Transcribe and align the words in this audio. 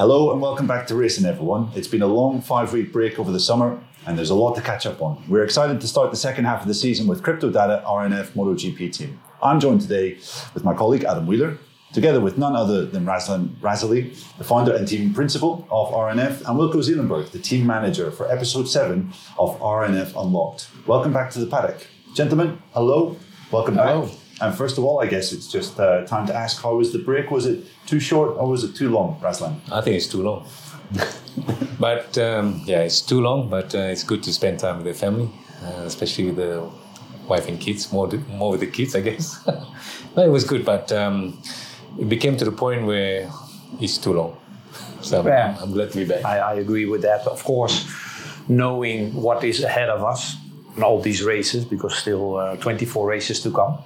Hello 0.00 0.32
and 0.32 0.40
welcome 0.40 0.66
back 0.66 0.86
to 0.86 0.94
Racing, 0.94 1.26
everyone. 1.26 1.68
It's 1.74 1.86
been 1.86 2.00
a 2.00 2.06
long 2.06 2.40
five 2.40 2.72
week 2.72 2.90
break 2.90 3.18
over 3.18 3.30
the 3.30 3.38
summer 3.38 3.78
and 4.06 4.16
there's 4.16 4.30
a 4.30 4.34
lot 4.34 4.54
to 4.54 4.62
catch 4.62 4.86
up 4.86 5.02
on. 5.02 5.22
We're 5.28 5.44
excited 5.44 5.78
to 5.78 5.86
start 5.86 6.10
the 6.10 6.16
second 6.16 6.46
half 6.46 6.62
of 6.62 6.68
the 6.68 6.72
season 6.72 7.06
with 7.06 7.22
Crypto 7.22 7.50
Data 7.50 7.84
RNF 7.86 8.28
MotoGP 8.30 8.94
team. 8.94 9.20
I'm 9.42 9.60
joined 9.60 9.82
today 9.82 10.14
with 10.54 10.64
my 10.64 10.72
colleague 10.72 11.04
Adam 11.04 11.26
Wheeler, 11.26 11.58
together 11.92 12.18
with 12.18 12.38
none 12.38 12.56
other 12.56 12.86
than 12.86 13.04
Razlan 13.04 13.56
Razali, 13.56 14.16
the 14.38 14.44
founder 14.44 14.74
and 14.74 14.88
team 14.88 15.12
principal 15.12 15.68
of 15.70 15.92
RNF, 15.92 16.48
and 16.48 16.58
Wilco 16.58 16.76
Zeelenberg, 16.76 17.30
the 17.32 17.38
team 17.38 17.66
manager 17.66 18.10
for 18.10 18.26
episode 18.32 18.70
7 18.70 19.12
of 19.38 19.60
RNF 19.60 20.18
Unlocked. 20.18 20.70
Welcome 20.86 21.12
back 21.12 21.30
to 21.32 21.40
the 21.40 21.46
paddock. 21.46 21.86
Gentlemen, 22.14 22.58
hello, 22.72 23.18
welcome 23.52 23.74
Hello. 23.74 24.06
back. 24.06 24.19
And 24.40 24.54
first 24.54 24.78
of 24.78 24.84
all, 24.84 25.00
I 25.00 25.06
guess 25.06 25.32
it's 25.32 25.46
just 25.46 25.78
uh, 25.78 26.04
time 26.06 26.26
to 26.26 26.34
ask 26.34 26.62
how 26.62 26.76
was 26.76 26.92
the 26.92 26.98
break? 26.98 27.30
Was 27.30 27.46
it 27.46 27.64
too 27.86 28.00
short 28.00 28.36
or 28.38 28.48
was 28.48 28.64
it 28.64 28.74
too 28.74 28.88
long, 28.88 29.20
Razlan? 29.20 29.60
I 29.70 29.80
think 29.82 29.96
it's 29.96 30.06
too 30.06 30.22
long. 30.22 30.46
but 31.80 32.16
um, 32.18 32.62
yeah, 32.64 32.80
it's 32.80 33.02
too 33.02 33.20
long. 33.20 33.50
But 33.50 33.74
uh, 33.74 33.92
it's 33.92 34.02
good 34.02 34.22
to 34.22 34.32
spend 34.32 34.60
time 34.60 34.76
with 34.78 34.86
the 34.86 34.94
family, 34.94 35.30
uh, 35.62 35.82
especially 35.84 36.26
with 36.26 36.36
the 36.36 36.70
wife 37.28 37.48
and 37.48 37.60
kids. 37.60 37.92
More, 37.92 38.08
more 38.28 38.52
with 38.52 38.60
the 38.60 38.66
kids, 38.66 38.96
I 38.96 39.02
guess. 39.02 39.38
but 40.14 40.26
it 40.26 40.30
was 40.30 40.44
good. 40.44 40.64
But 40.64 40.90
um, 40.92 41.40
it 41.98 42.08
became 42.08 42.36
to 42.38 42.44
the 42.44 42.52
point 42.52 42.86
where 42.86 43.30
it's 43.78 43.98
too 43.98 44.14
long. 44.14 44.36
So 45.02 45.20
I'm, 45.20 45.56
I'm 45.58 45.72
glad 45.72 45.90
to 45.92 45.98
be 45.98 46.04
back. 46.04 46.24
I, 46.24 46.38
I 46.38 46.54
agree 46.54 46.86
with 46.86 47.02
that. 47.02 47.26
Of 47.26 47.44
course, 47.44 47.86
knowing 48.48 49.14
what 49.14 49.44
is 49.44 49.62
ahead 49.62 49.88
of 49.88 50.02
us 50.02 50.36
in 50.76 50.82
all 50.82 51.00
these 51.00 51.22
races, 51.22 51.64
because 51.64 51.94
still 51.96 52.36
uh, 52.36 52.56
24 52.56 53.06
races 53.06 53.40
to 53.42 53.50
come, 53.50 53.78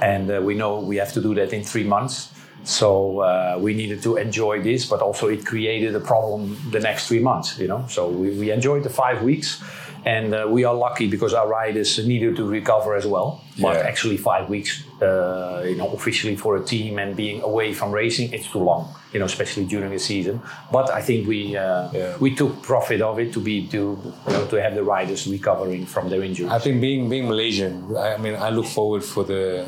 and 0.00 0.30
uh, 0.30 0.40
we 0.42 0.54
know 0.54 0.78
we 0.78 0.96
have 0.96 1.12
to 1.12 1.20
do 1.20 1.34
that 1.34 1.52
in 1.52 1.62
three 1.64 1.84
months. 1.84 2.30
So 2.64 3.20
uh, 3.20 3.56
we 3.60 3.72
needed 3.74 4.02
to 4.02 4.16
enjoy 4.16 4.60
this, 4.62 4.84
but 4.86 5.00
also 5.00 5.28
it 5.28 5.46
created 5.46 5.94
a 5.94 6.00
problem 6.00 6.56
the 6.70 6.80
next 6.80 7.08
three 7.08 7.20
months. 7.20 7.58
You 7.58 7.68
know, 7.68 7.84
so 7.88 8.08
we, 8.08 8.30
we 8.38 8.50
enjoyed 8.50 8.82
the 8.82 8.90
five 8.90 9.22
weeks, 9.22 9.62
and 10.04 10.34
uh, 10.34 10.46
we 10.50 10.64
are 10.64 10.74
lucky 10.74 11.08
because 11.08 11.32
our 11.34 11.48
riders 11.48 11.98
needed 12.06 12.36
to 12.36 12.44
recover 12.48 12.94
as 12.94 13.06
well. 13.06 13.40
But 13.60 13.76
Yeah. 13.76 13.88
actually, 13.90 14.16
five 14.18 14.48
weeks, 14.48 14.84
uh, 15.02 15.62
you 15.66 15.76
know, 15.76 15.88
officially 15.92 16.36
for 16.36 16.56
a 16.56 16.62
team 16.64 16.98
and 16.98 17.16
being 17.16 17.42
away 17.42 17.72
from 17.72 17.90
racing, 17.90 18.32
it's 18.32 18.48
too 18.50 18.60
long. 18.62 18.84
You 19.12 19.18
know, 19.20 19.24
especially 19.26 19.64
during 19.64 19.90
the 19.90 19.98
season. 19.98 20.42
But 20.70 20.90
I 20.90 21.00
think 21.00 21.26
we 21.26 21.56
uh, 21.56 21.88
Yeah. 21.92 22.16
we 22.20 22.34
took 22.34 22.52
profit 22.62 23.00
of 23.00 23.18
it 23.18 23.32
to 23.32 23.40
be 23.40 23.66
to 23.74 23.78
you 24.26 24.32
know 24.34 24.44
to 24.52 24.56
have 24.64 24.74
the 24.74 24.82
riders 24.84 25.26
recovering 25.26 25.86
from 25.86 26.10
their 26.10 26.22
injuries. 26.22 26.52
I 26.52 26.58
think 26.58 26.80
being 26.80 27.08
being 27.08 27.26
Malaysian, 27.26 27.72
I 27.96 28.18
mean, 28.18 28.34
I 28.34 28.50
look 28.50 28.66
forward 28.66 29.02
for 29.02 29.24
the 29.24 29.64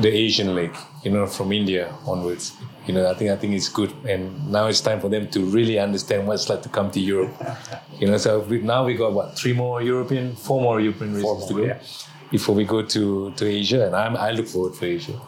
the 0.00 0.08
Asian 0.08 0.54
leg, 0.54 0.74
you 1.02 1.10
know, 1.10 1.26
from 1.26 1.52
India 1.52 1.94
onwards. 2.06 2.52
You 2.86 2.94
know, 2.94 3.10
I 3.10 3.14
think 3.14 3.30
I 3.30 3.36
think 3.36 3.54
it's 3.54 3.68
good, 3.68 3.92
and 4.08 4.50
now 4.50 4.66
it's 4.66 4.80
time 4.80 5.00
for 5.00 5.08
them 5.08 5.28
to 5.30 5.40
really 5.40 5.78
understand 5.78 6.26
what 6.26 6.34
it's 6.34 6.48
like 6.48 6.62
to 6.62 6.68
come 6.68 6.90
to 6.92 7.00
Europe. 7.00 7.34
You 7.98 8.06
know, 8.08 8.16
so 8.16 8.40
we, 8.40 8.60
now 8.60 8.84
we 8.84 8.94
got 8.94 9.12
what 9.12 9.36
three 9.36 9.52
more 9.52 9.82
European, 9.82 10.36
four 10.36 10.60
more 10.60 10.80
European 10.80 11.14
races 11.14 11.22
Four 11.22 11.48
to 11.48 11.54
more, 11.54 11.62
go 11.62 11.66
yeah. 11.66 11.78
before 12.30 12.54
we 12.54 12.64
go 12.64 12.82
to 12.82 13.32
to 13.32 13.44
Asia, 13.44 13.86
and 13.86 13.96
I'm, 13.96 14.16
I 14.16 14.30
look 14.30 14.46
forward 14.46 14.76
for 14.76 14.84
Asia. 14.84 15.20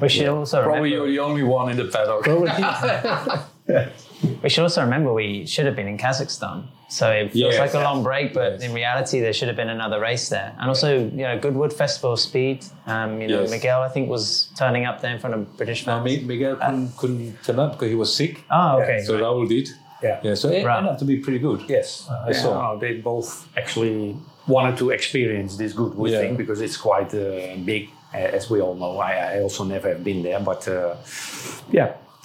We 0.00 0.08
should 0.08 0.28
also 0.28 0.62
Probably 0.62 0.92
remember, 0.92 1.10
you're 1.10 1.24
the 1.24 1.30
only 1.30 1.42
one 1.42 1.70
in 1.70 1.76
the 1.76 1.86
paddock. 1.86 2.24
we 4.42 4.48
should 4.48 4.62
also 4.62 4.82
remember 4.82 5.12
we 5.12 5.46
should 5.46 5.66
have 5.66 5.76
been 5.76 5.88
in 5.88 5.98
Kazakhstan. 5.98 6.64
So 6.88 7.10
it 7.10 7.32
feels 7.32 7.54
Yes. 7.54 7.58
like 7.58 7.74
a 7.74 7.82
long 7.84 8.02
break, 8.04 8.32
but 8.32 8.52
Yes. 8.54 8.62
in 8.62 8.72
reality 8.72 9.18
there 9.20 9.32
should 9.32 9.48
have 9.48 9.56
been 9.56 9.68
another 9.68 9.98
race 10.00 10.28
there. 10.28 10.52
And 10.60 10.68
also, 10.68 10.88
you 11.18 11.24
know, 11.26 11.36
Goodwood 11.38 11.72
Festival 11.72 12.12
of 12.12 12.20
Speed. 12.20 12.64
Um, 12.86 13.20
you 13.20 13.26
know, 13.28 13.40
Yes. 13.42 13.50
Miguel 13.50 13.82
I 13.82 13.88
think 13.88 14.08
was 14.08 14.48
turning 14.56 14.84
up 14.86 15.00
there 15.00 15.12
in 15.12 15.18
front 15.18 15.34
of 15.34 15.56
British 15.56 15.84
Now, 15.86 15.96
fans. 16.04 16.04
Mi- 16.04 16.24
Miguel 16.26 16.56
couldn't, 16.56 16.96
couldn't 16.96 17.42
turn 17.44 17.58
up 17.58 17.72
because 17.72 17.88
he 17.88 17.96
was 17.96 18.14
sick, 18.14 18.44
Oh, 18.50 18.80
okay. 18.82 19.00
so 19.02 19.18
Raul 19.18 19.48
did. 19.48 19.68
Yeah. 20.02 20.20
Yeah, 20.22 20.34
so 20.34 20.48
it 20.48 20.64
Right. 20.64 20.76
ended 20.78 20.92
up 20.92 20.98
to 20.98 21.04
be 21.04 21.16
pretty 21.18 21.40
good. 21.40 21.62
Yes, 21.68 22.08
I 22.28 22.32
saw. 22.32 22.50
Yeah, 22.74 22.78
they 22.78 22.92
both 23.00 23.48
actually 23.56 24.16
wanted 24.46 24.76
to 24.78 24.90
experience 24.90 25.56
this 25.56 25.72
Goodwood 25.72 26.10
Yeah. 26.12 26.20
thing 26.20 26.36
because 26.36 26.60
it's 26.60 26.76
quite 26.76 27.12
uh, 27.14 27.56
big, 27.64 27.88
uh, 28.14 28.18
as 28.38 28.48
we 28.48 28.60
all 28.60 28.74
know. 28.76 28.98
I, 28.98 29.12
I 29.34 29.40
also 29.42 29.64
never 29.64 29.88
have 29.88 30.04
been 30.04 30.22
there, 30.22 30.38
but 30.38 30.68
uh, 30.68 30.94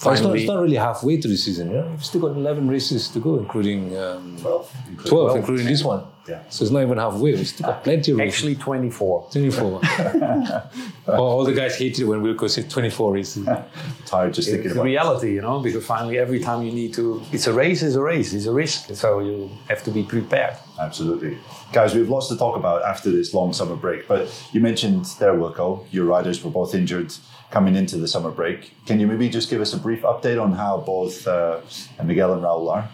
yeah, 0.02 0.10
Oh, 0.10 0.12
it's, 0.12 0.22
not, 0.22 0.36
it's 0.36 0.46
not 0.46 0.60
really 0.60 0.76
halfway 0.76 1.20
through 1.20 1.30
the 1.32 1.36
season, 1.36 1.70
yeah? 1.70 1.86
We've 1.88 2.04
still 2.04 2.20
got 2.20 2.36
11 2.36 2.68
races 2.68 3.08
to 3.10 3.20
go, 3.20 3.38
including 3.38 3.96
um, 3.96 4.36
12. 4.40 4.76
12, 5.06 5.36
including 5.36 5.66
this 5.66 5.84
one. 5.84 6.04
Yeah. 6.28 6.42
So 6.50 6.62
it's 6.64 6.70
not 6.72 6.82
even 6.82 6.98
halfway. 6.98 7.32
We 7.34 7.44
still 7.44 7.66
got 7.66 7.82
plenty 7.82 8.12
of 8.12 8.18
races. 8.18 8.34
Actually, 8.34 8.54
24. 8.56 9.28
24. 9.32 9.80
all, 11.08 11.20
all 11.20 11.44
the 11.44 11.52
guys 11.52 11.76
hated 11.76 12.02
it 12.02 12.04
when 12.04 12.22
Wilco 12.22 12.48
said 12.48 12.70
24 12.70 13.12
races. 13.12 13.48
Tired 14.06 14.32
just 14.32 14.48
thinking 14.48 14.66
It's 14.66 14.74
about 14.74 14.86
it. 14.86 14.90
It's 14.90 14.92
reality, 14.92 15.34
you 15.34 15.40
know, 15.40 15.60
because 15.60 15.84
finally 15.84 16.18
every 16.18 16.38
time 16.38 16.62
you 16.62 16.70
need 16.72 16.94
to, 16.94 17.22
it's 17.32 17.48
a 17.48 17.52
race, 17.52 17.82
it's 17.82 17.96
a 17.96 18.02
race, 18.02 18.32
it's 18.32 18.46
a 18.46 18.52
risk. 18.52 18.94
So 18.94 19.18
you 19.18 19.50
have 19.68 19.82
to 19.84 19.90
be 19.90 20.04
prepared. 20.04 20.56
Absolutely. 20.80 21.38
Guys, 21.72 21.92
we 21.94 22.00
have 22.00 22.08
lots 22.08 22.28
to 22.28 22.36
talk 22.36 22.56
about 22.56 22.82
after 22.82 23.10
this 23.10 23.34
long 23.34 23.52
summer 23.52 23.76
break, 23.76 24.06
but 24.06 24.28
you 24.52 24.60
mentioned 24.60 25.06
there, 25.18 25.32
Wilco, 25.34 25.86
your 25.90 26.04
riders 26.04 26.42
were 26.44 26.50
both 26.50 26.74
injured 26.74 27.12
coming 27.52 27.76
into 27.76 27.98
the 27.98 28.08
summer 28.08 28.30
break. 28.30 28.72
Can 28.86 28.98
you 28.98 29.06
maybe 29.06 29.28
just 29.28 29.50
give 29.50 29.60
us 29.60 29.74
a 29.74 29.76
brief 29.76 30.02
update 30.02 30.42
on 30.42 30.52
how 30.52 30.78
both 30.78 31.28
uh, 31.28 31.60
Miguel 32.02 32.32
and 32.32 32.42
Raul 32.42 32.72
are? 32.72 32.88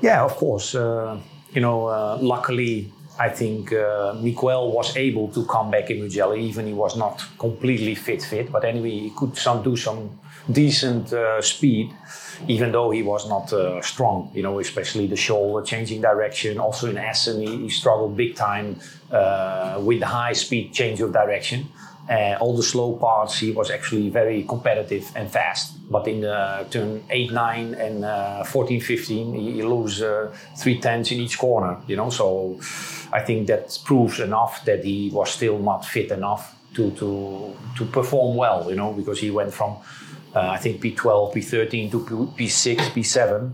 Yeah, 0.00 0.24
of 0.24 0.36
course. 0.36 0.74
Uh, 0.74 1.18
you 1.52 1.60
know, 1.60 1.86
uh, 1.86 2.16
luckily, 2.20 2.92
I 3.18 3.28
think 3.28 3.72
uh, 3.72 4.14
Miguel 4.22 4.70
was 4.70 4.96
able 4.96 5.28
to 5.32 5.44
come 5.44 5.70
back 5.70 5.90
in 5.90 5.98
Mugello, 6.00 6.36
even 6.36 6.66
he 6.66 6.72
was 6.72 6.96
not 6.96 7.22
completely 7.38 7.94
fit 7.96 8.22
fit. 8.22 8.50
But 8.52 8.64
anyway, 8.64 8.90
he 8.90 9.10
could 9.10 9.36
some, 9.36 9.62
do 9.62 9.76
some 9.76 10.18
decent 10.50 11.12
uh, 11.12 11.42
speed, 11.42 11.92
even 12.46 12.72
though 12.72 12.90
he 12.90 13.02
was 13.02 13.28
not 13.28 13.52
uh, 13.52 13.82
strong. 13.82 14.30
You 14.32 14.44
know, 14.44 14.60
especially 14.60 15.08
the 15.08 15.16
shoulder 15.16 15.66
changing 15.66 16.00
direction. 16.00 16.58
Also 16.58 16.88
in 16.88 16.96
Assen, 16.96 17.40
he, 17.40 17.62
he 17.64 17.68
struggled 17.68 18.16
big 18.16 18.36
time 18.36 18.76
with 19.84 19.98
the 19.98 20.06
high 20.06 20.32
speed 20.32 20.72
change 20.72 21.00
of 21.00 21.12
direction. 21.12 21.66
Uh, 22.10 22.36
all 22.40 22.56
the 22.56 22.62
slow 22.62 22.96
parts, 22.96 23.38
he 23.38 23.52
was 23.52 23.70
actually 23.70 24.08
very 24.10 24.42
competitive 24.42 25.08
and 25.14 25.30
fast. 25.30 25.78
But 25.88 26.08
in 26.08 26.22
the 26.22 26.66
turn 26.68 27.04
8, 27.08 27.30
9, 27.30 27.74
and 27.74 28.04
uh, 28.04 28.42
14, 28.42 28.80
15, 28.80 29.34
he, 29.34 29.62
lose 29.62 30.02
uh, 30.02 30.34
three 30.56 30.80
tenths 30.80 31.12
in 31.12 31.20
each 31.20 31.38
corner, 31.38 31.76
you 31.86 31.94
know. 31.94 32.10
So 32.10 32.58
I 33.12 33.20
think 33.20 33.46
that 33.46 33.78
proves 33.84 34.18
enough 34.18 34.64
that 34.64 34.84
he 34.84 35.10
was 35.12 35.30
still 35.30 35.60
not 35.60 35.84
fit 35.84 36.10
enough 36.10 36.56
to, 36.74 36.90
to, 36.92 37.56
to 37.76 37.84
perform 37.86 38.36
well, 38.36 38.68
you 38.68 38.76
know, 38.76 38.92
because 38.92 39.20
he 39.20 39.30
went 39.30 39.54
from, 39.54 39.76
I 40.34 40.56
think, 40.58 40.82
P12, 40.82 41.32
P13 41.32 41.90
to 41.92 42.00
P- 42.34 42.44
P6, 42.44 42.76
P7 42.90 43.52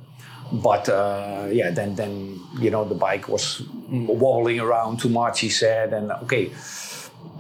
but 0.53 0.89
uh, 0.89 1.49
yeah, 1.51 1.71
then 1.71 1.95
then 1.97 2.41
you 2.61 2.71
know 2.71 2.85
the 2.85 2.95
bike 2.95 3.29
was 3.29 3.63
wobbling 3.91 4.61
around 4.61 5.01
too 5.01 5.09
much. 5.09 5.41
He 5.41 5.49
said, 5.49 5.93
and 5.93 6.13
okay, 6.23 6.53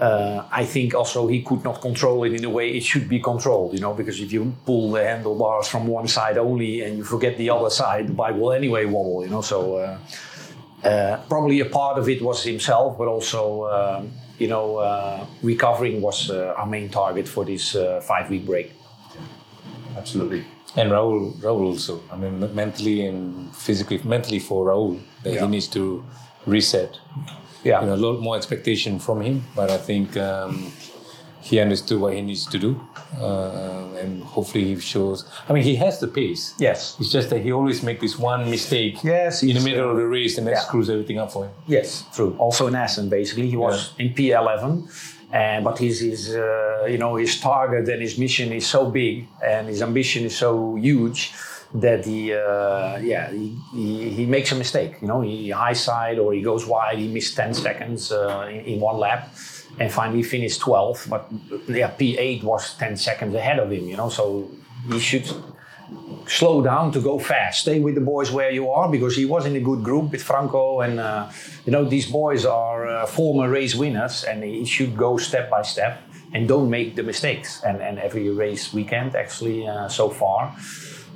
uh, 0.00 0.44
I 0.50 0.64
think 0.64 0.94
also 0.94 1.26
he 1.26 1.42
could 1.42 1.62
not 1.64 1.80
control 1.80 2.24
it 2.24 2.32
in 2.32 2.42
the 2.42 2.50
way 2.50 2.70
it 2.76 2.82
should 2.84 3.08
be 3.08 3.20
controlled. 3.20 3.72
You 3.74 3.80
know, 3.80 3.94
because 3.94 4.20
if 4.20 4.32
you 4.32 4.52
pull 4.64 4.92
the 4.92 5.04
handlebars 5.04 5.68
from 5.68 5.86
one 5.86 6.08
side 6.08 6.38
only 6.38 6.82
and 6.82 6.98
you 6.98 7.04
forget 7.04 7.36
the 7.38 7.50
other 7.50 7.70
side, 7.70 8.08
the 8.08 8.12
bike 8.12 8.34
will 8.36 8.52
anyway 8.52 8.84
wobble. 8.84 9.22
You 9.24 9.30
know, 9.30 9.42
so 9.42 9.58
uh, 9.76 9.98
uh, 10.88 11.16
probably 11.28 11.60
a 11.60 11.66
part 11.66 11.98
of 11.98 12.08
it 12.08 12.20
was 12.22 12.42
himself, 12.44 12.96
but 12.98 13.08
also. 13.08 13.64
um 13.64 14.10
you 14.38 14.48
know, 14.48 14.76
uh, 14.76 15.24
recovering 15.42 16.02
was 16.02 16.28
uh, 16.30 16.52
our 16.58 16.66
main 16.66 16.90
target 16.90 17.26
for 17.26 17.42
this 17.46 17.74
uh, 17.74 18.02
five-week 18.02 18.44
break. 18.44 18.70
Absolutely. 19.96 20.44
And 20.76 20.90
Raul, 20.90 21.32
Raul 21.40 21.62
also. 21.72 22.02
I 22.12 22.16
mean, 22.16 22.54
mentally 22.54 23.06
and 23.06 23.50
physically, 23.56 23.98
mentally 24.04 24.38
for 24.38 24.66
Raul, 24.66 25.00
that 25.22 25.32
Yeah. 25.32 25.40
he 25.42 25.46
needs 25.48 25.68
to 25.68 26.04
reset. 26.46 26.98
Yeah, 27.64 27.80
You 27.80 27.86
know, 27.88 27.94
a 27.94 28.02
lot 28.12 28.20
more 28.20 28.36
expectation 28.36 28.98
from 28.98 29.20
him, 29.22 29.44
but 29.54 29.70
I 29.70 29.78
think 29.78 30.16
um, 30.16 30.72
he 31.40 31.58
understood 31.60 32.00
what 32.00 32.12
he 32.14 32.22
needs 32.22 32.46
to 32.46 32.58
do, 32.58 32.80
uh, 33.20 34.00
and 34.02 34.22
hopefully 34.22 34.64
he 34.74 34.80
shows. 34.80 35.24
I 35.48 35.52
mean, 35.52 35.62
he 35.64 35.76
has 35.76 35.98
the 36.00 36.08
pace. 36.08 36.54
yes, 36.58 36.96
It's 37.00 37.10
just 37.10 37.30
that 37.30 37.40
he 37.40 37.52
always 37.52 37.82
make 37.82 38.00
this 38.00 38.18
one 38.18 38.50
mistake 38.50 39.02
Yes, 39.04 39.42
in 39.42 39.48
the 39.48 39.54
he's, 39.54 39.64
middle 39.64 39.90
of 39.90 39.96
the 39.96 40.06
race, 40.06 40.38
and 40.38 40.46
that 40.46 40.52
yeah. 40.54 40.60
screws 40.60 40.88
everything 40.90 41.18
up 41.18 41.30
for 41.32 41.44
him. 41.46 41.52
Yes, 41.66 42.04
true. 42.14 42.34
Also 42.38 42.66
in 42.66 42.74
Assen, 42.74 43.08
basically, 43.08 43.48
he 43.48 43.56
was 43.56 43.92
in 43.98 44.08
P11, 44.14 44.88
and 45.32 45.64
but 45.64 45.78
his 45.78 46.00
his 46.00 46.34
uh, 46.36 46.86
you 46.88 46.98
know 46.98 47.16
his 47.16 47.40
target 47.40 47.88
and 47.88 48.00
his 48.02 48.16
mission 48.18 48.52
is 48.52 48.66
so 48.66 48.90
big, 48.90 49.26
and 49.44 49.68
his 49.68 49.82
ambition 49.82 50.24
is 50.24 50.36
so 50.36 50.76
huge 50.76 51.32
that 51.74 52.04
he 52.04 52.32
uh, 52.32 52.98
yeah 52.98 53.30
he, 53.30 53.56
he, 53.72 54.10
he 54.10 54.26
makes 54.26 54.52
a 54.52 54.54
mistake. 54.54 54.96
You 55.00 55.08
know, 55.08 55.20
he 55.20 55.50
high 55.50 55.74
side 55.74 56.18
or 56.18 56.32
he 56.32 56.42
goes 56.42 56.66
wide. 56.66 56.98
He 56.98 57.08
missed 57.08 57.36
10 57.36 57.54
seconds 57.54 58.12
uh, 58.12 58.48
in, 58.50 58.60
in 58.60 58.80
one 58.80 58.98
lap. 58.98 59.34
And 59.78 59.92
finally 59.92 60.22
finished 60.22 60.62
12th, 60.62 61.10
but 61.10 61.30
yeah, 61.68 61.90
P8 61.90 62.42
was 62.42 62.78
10 62.78 62.96
seconds 62.96 63.34
ahead 63.34 63.58
of 63.58 63.70
him, 63.70 63.86
you 63.86 63.94
know, 63.94 64.08
so 64.08 64.50
he 64.90 64.98
should 64.98 65.30
slow 66.26 66.62
down 66.62 66.92
to 66.92 67.00
go 67.00 67.18
fast. 67.18 67.62
Stay 67.62 67.78
with 67.80 67.94
the 67.94 68.00
boys 68.00 68.30
where 68.30 68.50
you 68.50 68.70
are 68.70 68.88
because 68.88 69.16
he 69.16 69.24
was 69.24 69.46
in 69.46 69.54
a 69.56 69.60
good 69.60 69.82
group 69.82 70.12
with 70.12 70.22
Franco, 70.22 70.80
and 70.80 70.98
uh, 70.98 71.28
you 71.64 71.72
know 71.72 71.84
these 71.84 72.10
boys 72.10 72.44
are 72.44 72.86
uh, 72.86 73.06
former 73.06 73.48
race 73.48 73.74
winners, 73.74 74.24
and 74.24 74.42
he 74.42 74.64
should 74.64 74.96
go 74.96 75.16
step 75.16 75.50
by 75.50 75.62
step 75.62 76.00
and 76.32 76.48
don't 76.48 76.68
make 76.68 76.96
the 76.96 77.02
mistakes. 77.02 77.62
And 77.62 77.80
and 77.80 77.98
every 77.98 78.28
race 78.30 78.72
weekend, 78.72 79.14
actually, 79.14 79.66
uh, 79.66 79.88
so 79.88 80.10
far. 80.10 80.54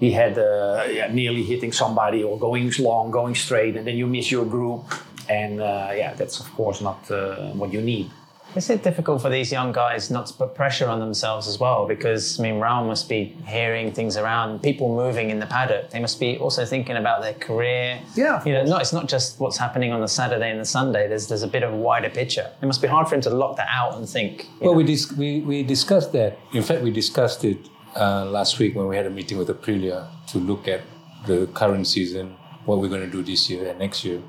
He 0.01 0.11
had 0.11 0.39
uh, 0.39 0.87
yeah, 0.91 1.13
nearly 1.13 1.45
hitting 1.45 1.73
somebody 1.73 2.25
or 2.25 2.39
going 2.39 2.73
long, 2.79 3.11
going 3.11 3.35
straight, 3.35 3.77
and 3.77 3.87
then 3.87 3.97
you 3.97 4.07
miss 4.07 4.31
your 4.31 4.47
group. 4.47 4.83
And 5.29 5.61
uh, 5.61 5.93
yeah, 5.95 6.15
that's 6.15 6.41
of 6.41 6.51
course 6.55 6.81
not 6.81 7.09
uh, 7.11 7.51
what 7.53 7.73
you 7.73 7.83
need. 7.83 8.11
Is 8.57 8.69
it 8.69 8.83
difficult 8.83 9.23
for 9.23 9.31
these 9.31 9.53
young 9.53 9.71
guys 9.71 10.11
not 10.11 10.27
to 10.27 10.35
put 10.35 10.57
pressure 10.57 10.89
on 10.89 10.99
themselves 10.99 11.47
as 11.47 11.61
well? 11.61 11.87
Because 11.87 12.41
I 12.41 12.43
mean, 12.43 12.55
Raul 12.55 12.85
must 12.85 13.09
be 13.09 13.37
hearing 13.47 13.93
things 13.93 14.17
around, 14.17 14.61
people 14.61 14.89
moving 14.89 15.31
in 15.31 15.39
the 15.39 15.47
paddock. 15.47 15.91
They 15.91 16.01
must 16.01 16.19
be 16.19 16.37
also 16.39 16.65
thinking 16.65 16.97
about 16.97 17.23
their 17.23 17.35
career. 17.35 18.01
Yeah, 18.17 18.43
you 18.45 18.53
know, 18.55 18.65
not 18.65 18.81
it's 18.81 18.93
not 18.93 19.07
just 19.07 19.39
what's 19.39 19.57
happening 19.59 19.93
on 19.93 20.01
the 20.01 20.09
Saturday 20.09 20.51
and 20.51 20.59
the 20.59 20.65
Sunday. 20.65 21.07
There's 21.07 21.29
there's 21.29 21.45
a 21.45 21.53
bit 21.57 21.63
of 21.63 21.73
a 21.73 21.77
wider 21.77 22.11
picture. 22.11 22.51
It 22.61 22.67
must 22.67 22.83
be 22.83 22.89
hard 22.89 23.07
for 23.07 23.15
him 23.15 23.21
to 23.21 23.31
lock 23.31 23.57
that 23.59 23.69
out 23.71 23.97
and 23.97 24.09
think. 24.09 24.49
Well, 24.61 24.73
know, 24.73 24.79
we, 24.79 24.85
dis- 24.85 25.13
we 25.13 25.41
we 25.43 25.63
discussed 25.63 26.13
that. 26.13 26.39
In 26.53 26.65
fact, 26.65 26.83
we 26.83 26.91
discussed 26.91 27.45
it 27.45 27.59
uh, 27.97 28.25
last 28.27 28.59
week 28.59 28.75
when 28.75 28.87
we 28.87 28.97
had 28.97 29.07
a 29.07 29.11
meeting 29.11 29.39
with 29.39 29.49
Aprilia 29.49 30.09
to 30.29 30.39
look 30.39 30.69
at 30.69 30.83
the 31.27 31.47
current 31.55 31.87
season, 31.87 32.37
what 32.65 32.79
we're 32.79 32.89
going 32.89 33.05
to 33.05 33.11
do 33.11 33.23
this 33.23 33.51
year 33.51 33.69
and 33.69 33.79
next 33.79 34.05
year, 34.05 34.21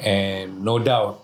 and 0.00 0.62
no 0.62 0.78
doubt. 0.78 1.20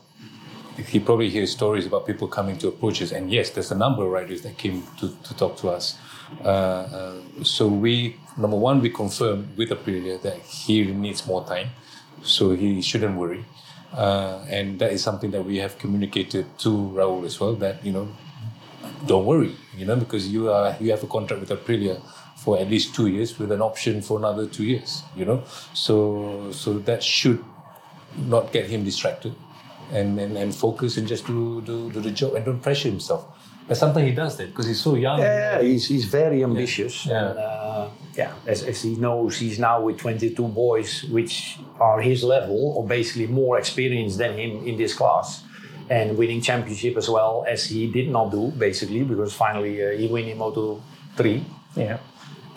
He 0.87 1.01
probably 1.01 1.29
hears 1.29 1.51
stories 1.51 1.87
about 1.87 2.07
people 2.07 2.29
coming 2.29 2.57
to 2.59 2.69
approach 2.69 3.03
us, 3.03 3.11
and 3.11 3.33
yes, 3.33 3.51
there's 3.51 3.73
a 3.73 3.75
number 3.75 4.05
of 4.05 4.13
riders 4.13 4.43
that 4.43 4.57
came 4.59 4.85
to, 5.01 5.09
to 5.25 5.37
talk 5.37 5.57
to 5.57 5.71
us. 5.71 5.99
Uh, 6.45 6.49
uh, 6.49 7.21
so 7.43 7.67
we, 7.67 8.17
number 8.37 8.57
one, 8.57 8.81
we 8.81 8.89
confirmed 8.89 9.57
with 9.57 9.71
Aprilia 9.71 10.23
that 10.23 10.39
he 10.39 10.85
needs 10.85 11.27
more 11.27 11.45
time, 11.45 11.71
so 12.23 12.55
he 12.55 12.81
shouldn't 12.81 13.17
worry. 13.17 13.45
Uh, 13.93 14.45
and 14.49 14.79
that 14.79 14.93
is 14.93 15.03
something 15.03 15.31
that 15.31 15.45
we 15.45 15.57
have 15.57 15.79
communicated 15.79 16.47
to 16.59 16.69
Raul 16.69 17.25
as 17.25 17.41
well. 17.41 17.55
That 17.55 17.85
you 17.85 17.93
know, 17.93 18.09
don't 19.07 19.25
worry, 19.25 19.55
you 19.77 19.87
know, 19.87 19.97
because 19.97 20.29
you 20.29 20.51
are 20.51 20.77
you 20.81 20.91
have 20.91 21.03
a 21.03 21.07
contract 21.07 21.41
with 21.41 21.51
Aprilia 21.51 22.01
for 22.37 22.59
at 22.59 22.69
least 22.69 22.95
two 22.95 23.09
years 23.09 23.39
with 23.39 23.51
an 23.53 23.61
option 23.61 24.01
for 24.03 24.19
another 24.19 24.47
two 24.47 24.65
years, 24.65 25.03
you 25.17 25.25
know. 25.25 25.43
So 25.75 26.51
so 26.53 26.79
that 26.81 27.03
should 27.03 27.45
not 28.17 28.53
get 28.53 28.67
him 28.67 28.85
distracted 28.85 29.35
and 29.93 30.19
and, 30.19 30.37
and 30.37 30.55
focus 30.55 30.97
and 30.97 31.07
just 31.07 31.27
do, 31.27 31.61
do 31.63 31.91
do 31.91 32.01
the 32.01 32.11
job 32.11 32.35
and 32.35 32.45
don't 32.45 32.61
pressure 32.61 32.89
himself. 32.89 33.27
But 33.69 33.77
sometimes 33.77 34.09
he 34.09 34.15
does 34.15 34.37
that 34.39 34.49
because 34.49 34.67
he's 34.67 34.81
so 34.81 34.95
young. 34.95 35.21
Yeah, 35.21 35.61
he's, 35.61 35.87
he's 35.87 36.07
very 36.07 36.43
ambitious. 36.43 37.05
Yeah. 37.05 37.31
And, 37.31 37.39
uh, 37.39 37.89
yeah, 38.17 38.33
as, 38.47 38.63
as 38.63 38.81
he 38.83 38.97
knows, 38.97 39.39
he's 39.39 39.59
now 39.59 39.83
with 39.83 39.99
22 39.99 40.49
boys, 40.49 41.05
which 41.05 41.59
are 41.79 42.01
his 42.01 42.25
level, 42.25 42.73
or 42.77 42.87
basically 42.87 43.27
more 43.27 43.59
experienced 43.59 44.17
than 44.17 44.39
him 44.39 44.67
in 44.67 44.79
this 44.79 44.95
class. 44.95 45.45
And 45.91 46.19
winning 46.19 46.43
championship 46.43 46.97
as 46.97 47.09
well 47.09 47.45
as 47.49 47.65
he 47.65 47.91
did 47.91 48.11
not 48.11 48.31
do, 48.31 48.49
basically, 48.49 49.05
because 49.05 49.33
finally 49.33 49.83
uh, 49.83 49.91
he 49.97 50.07
win 50.07 50.29
in 50.29 50.39
Moto 50.39 50.83
3. 51.17 51.45
yeah. 51.77 51.99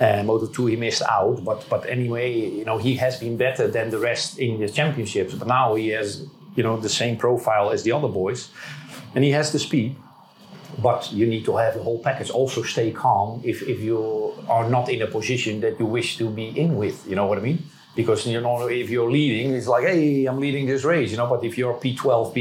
Uh, 0.01 0.23
Moto 0.23 0.47
2 0.47 0.65
he 0.65 0.75
missed 0.75 1.03
out, 1.03 1.43
but 1.43 1.63
but 1.69 1.87
anyway, 1.87 2.33
you 2.33 2.65
know 2.65 2.79
he 2.79 2.95
has 2.95 3.19
been 3.19 3.37
better 3.37 3.67
than 3.67 3.91
the 3.91 3.99
rest 3.99 4.39
in 4.39 4.59
the 4.59 4.67
championships. 4.67 5.35
But 5.35 5.47
now 5.47 5.75
he 5.75 5.89
has 5.89 6.25
you 6.55 6.63
know 6.63 6.77
the 6.77 6.89
same 6.89 7.17
profile 7.17 7.69
as 7.69 7.83
the 7.83 7.91
other 7.91 8.07
boys, 8.07 8.49
and 9.13 9.23
he 9.23 9.31
has 9.31 9.51
the 9.51 9.59
speed. 9.59 9.95
But 10.79 11.11
you 11.13 11.27
need 11.27 11.45
to 11.45 11.57
have 11.57 11.75
the 11.75 11.83
whole 11.83 11.99
package. 11.99 12.31
Also, 12.31 12.63
stay 12.63 12.91
calm 12.91 13.41
if, 13.43 13.61
if 13.61 13.81
you 13.81 14.33
are 14.47 14.67
not 14.69 14.89
in 14.89 15.01
a 15.01 15.07
position 15.07 15.59
that 15.61 15.79
you 15.79 15.85
wish 15.85 16.17
to 16.17 16.29
be 16.29 16.47
in 16.47 16.77
with. 16.77 17.05
You 17.07 17.15
know 17.15 17.27
what 17.27 17.37
I 17.37 17.41
mean? 17.41 17.59
Because 17.95 18.25
you 18.25 18.39
know 18.39 18.67
if 18.67 18.89
you're 18.89 19.11
leading, 19.11 19.53
it's 19.53 19.67
like, 19.67 19.83
hey, 19.85 20.25
I'm 20.25 20.39
leading 20.39 20.65
this 20.65 20.83
race. 20.83 21.11
You 21.11 21.17
know, 21.17 21.27
but 21.27 21.43
if 21.43 21.57
you're 21.57 21.73
P12, 21.73 22.33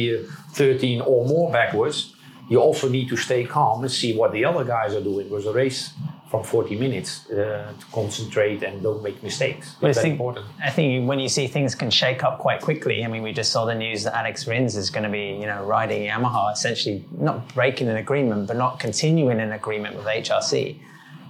P13 0.54 1.06
or 1.06 1.26
more 1.26 1.50
backwards, 1.52 2.14
you 2.48 2.60
also 2.60 2.88
need 2.88 3.08
to 3.08 3.16
stay 3.16 3.44
calm 3.44 3.82
and 3.82 3.90
see 3.90 4.14
what 4.16 4.32
the 4.32 4.44
other 4.44 4.64
guys 4.64 4.94
are 4.94 5.00
doing. 5.02 5.28
Because 5.28 5.46
a 5.46 5.52
race 5.52 5.92
from 6.30 6.44
40 6.44 6.76
minutes 6.76 7.28
uh, 7.30 7.72
to 7.78 7.86
concentrate 7.92 8.62
and 8.62 8.82
don't 8.82 9.02
make 9.02 9.20
mistakes. 9.22 9.74
I 9.82 9.88
It's 9.88 10.04
important. 10.04 10.46
I 10.62 10.70
think 10.70 11.08
when 11.08 11.18
you 11.18 11.28
see 11.28 11.48
things 11.48 11.74
can 11.74 11.90
shake 11.90 12.22
up 12.22 12.38
quite 12.38 12.60
quickly. 12.60 13.04
I 13.04 13.08
mean, 13.08 13.22
we 13.22 13.32
just 13.32 13.50
saw 13.50 13.64
the 13.64 13.74
news 13.74 14.04
that 14.04 14.16
Alex 14.16 14.46
Rins 14.46 14.76
is 14.76 14.90
going 14.90 15.02
to 15.02 15.10
be, 15.10 15.36
you 15.40 15.46
know, 15.46 15.64
riding 15.64 16.02
Yamaha, 16.08 16.52
essentially 16.52 17.04
not 17.18 17.52
breaking 17.54 17.88
an 17.88 17.96
agreement, 17.96 18.46
but 18.46 18.56
not 18.56 18.78
continuing 18.78 19.40
an 19.40 19.52
agreement 19.52 19.96
with 19.96 20.06
HRC. 20.06 20.78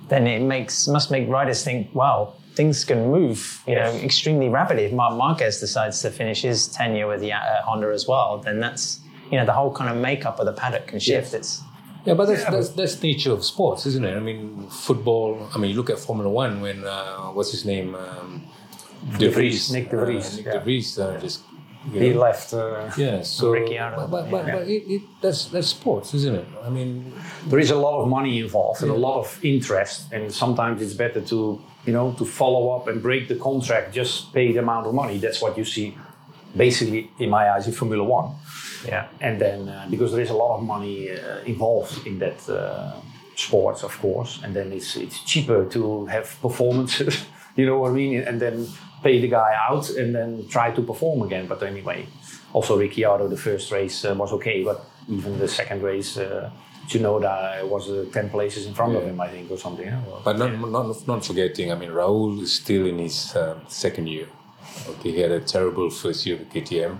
Then 0.08 0.26
it 0.26 0.42
makes 0.42 0.86
must 0.86 1.10
make 1.10 1.28
riders 1.28 1.64
think, 1.64 1.94
wow, 1.94 2.34
things 2.54 2.84
can 2.84 3.10
move, 3.10 3.62
you 3.66 3.76
know, 3.76 3.90
extremely 4.04 4.48
rapidly. 4.50 4.84
If 4.84 4.92
Marc 4.92 5.14
Marquez 5.16 5.60
decides 5.60 6.02
to 6.02 6.10
finish 6.10 6.42
his 6.42 6.68
tenure 6.68 7.06
with 7.06 7.22
Ya- 7.22 7.38
uh, 7.38 7.62
Honda 7.62 7.88
as 7.88 8.06
well, 8.06 8.38
then 8.38 8.60
that's, 8.60 8.99
you 9.30 9.38
know, 9.38 9.46
the 9.46 9.52
whole 9.52 9.72
kind 9.72 9.90
of 9.94 9.96
makeup 10.02 10.38
of 10.40 10.46
the 10.46 10.52
paddock 10.52 10.86
can 10.88 10.98
shift. 10.98 11.34
It's 11.34 11.62
Yeah, 12.04 12.14
but 12.14 12.26
that's, 12.26 12.44
that's 12.44 12.70
that's 12.70 13.02
nature 13.02 13.32
of 13.32 13.44
sports, 13.44 13.86
isn't 13.86 14.04
it? 14.04 14.16
I 14.16 14.20
mean, 14.20 14.68
football. 14.70 15.48
I 15.54 15.58
mean, 15.58 15.70
you 15.70 15.76
look 15.76 15.90
at 15.90 15.98
Formula 15.98 16.30
One 16.30 16.60
when 16.60 16.84
uh, 16.84 17.34
what's 17.34 17.52
his 17.52 17.64
name, 17.64 17.94
um, 17.94 18.44
De 19.18 19.28
Vries, 19.30 19.70
Nick 19.72 19.90
De 19.90 20.00
uh, 20.00 20.06
Nick 20.06 20.46
yeah. 20.46 20.52
De 20.52 20.60
Vries, 20.60 20.98
uh, 20.98 21.18
just 21.20 21.42
you 21.92 22.00
He 22.00 22.12
left. 22.12 22.52
Uh, 22.52 22.90
Yeah, 22.96 23.22
so 23.22 23.52
Ricciardo. 23.52 23.96
but 23.96 24.10
but, 24.10 24.30
but, 24.30 24.46
but 24.46 24.68
it, 24.68 24.82
it, 24.94 25.02
that's 25.22 25.46
that's 25.46 25.68
sports, 25.68 26.12
isn't 26.14 26.34
it? 26.34 26.46
I 26.62 26.68
mean, 26.68 27.12
there 27.46 27.58
is 27.58 27.70
a 27.70 27.76
lot 27.76 28.02
of 28.02 28.08
money 28.08 28.38
involved 28.38 28.82
and 28.82 28.90
a 28.90 29.00
lot 29.08 29.18
of 29.20 29.38
interest, 29.42 30.12
and 30.12 30.30
sometimes 30.32 30.82
it's 30.82 30.94
better 30.94 31.22
to 31.22 31.60
you 31.86 31.92
know 31.92 32.12
to 32.18 32.24
follow 32.24 32.70
up 32.76 32.88
and 32.88 33.00
break 33.02 33.28
the 33.28 33.36
contract, 33.36 33.94
just 33.94 34.32
pay 34.34 34.52
the 34.52 34.58
amount 34.58 34.86
of 34.86 34.94
money. 34.94 35.18
That's 35.18 35.40
what 35.40 35.56
you 35.56 35.64
see, 35.64 35.96
basically, 36.54 37.10
in 37.18 37.30
my 37.30 37.50
eyes, 37.50 37.66
in 37.66 37.72
Formula 37.72 38.04
One. 38.04 38.34
Yeah. 38.86 39.08
And 39.20 39.40
then 39.40 39.68
uh, 39.68 39.86
because 39.90 40.12
there 40.12 40.22
is 40.22 40.30
a 40.30 40.34
lot 40.34 40.56
of 40.58 40.62
money 40.62 41.10
uh, 41.10 41.38
involved 41.44 42.06
in 42.06 42.18
that 42.18 42.48
uh, 42.48 42.92
sports, 43.36 43.82
of 43.82 43.98
course, 44.00 44.40
and 44.42 44.54
then 44.54 44.72
it's 44.72 44.96
it's 44.96 45.22
cheaper 45.24 45.64
to 45.66 46.06
have 46.06 46.36
performances. 46.40 47.24
you 47.56 47.66
know 47.66 47.78
what 47.78 47.90
I 47.90 47.94
mean? 47.94 48.22
And 48.22 48.40
then 48.40 48.66
pay 49.02 49.20
the 49.20 49.28
guy 49.28 49.54
out 49.68 49.90
and 49.90 50.14
then 50.14 50.46
try 50.48 50.70
to 50.70 50.82
perform 50.82 51.22
again. 51.22 51.46
But 51.46 51.62
anyway, 51.62 52.06
also 52.52 52.78
Ricciardo, 52.78 53.28
the 53.28 53.36
first 53.36 53.70
race 53.72 54.04
uh, 54.04 54.14
was 54.14 54.32
okay, 54.32 54.62
but 54.62 54.84
even 55.08 55.38
the 55.38 55.48
second 55.48 55.82
race, 55.82 56.16
uh, 56.18 56.50
Tsunoda 56.86 57.66
was 57.68 57.88
uh, 57.88 58.04
ten 58.12 58.30
places 58.30 58.66
in 58.66 58.74
front 58.74 58.96
of 58.96 59.04
him, 59.04 59.20
I 59.20 59.28
think, 59.28 59.50
or 59.50 59.58
something. 59.58 59.86
yeah. 59.86 60.02
Well, 60.06 60.22
but 60.24 60.38
not 60.38 60.50
not 60.70 61.06
not 61.06 61.24
forgetting. 61.24 61.72
I 61.72 61.76
mean, 61.76 61.90
Raul 61.90 62.42
is 62.42 62.52
still 62.54 62.86
in 62.86 62.98
his 62.98 63.36
um, 63.36 63.60
second 63.68 64.08
year. 64.08 64.26
Okay, 64.88 65.12
he 65.12 65.20
had 65.20 65.30
a 65.30 65.40
terrible 65.40 65.90
first 65.90 66.26
year 66.26 66.36
with 66.36 66.50
KTM, 66.52 66.98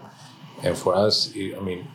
and 0.62 0.76
for 0.76 0.94
us, 0.94 1.32
it, 1.34 1.56
I 1.56 1.60
mean, 1.60 1.86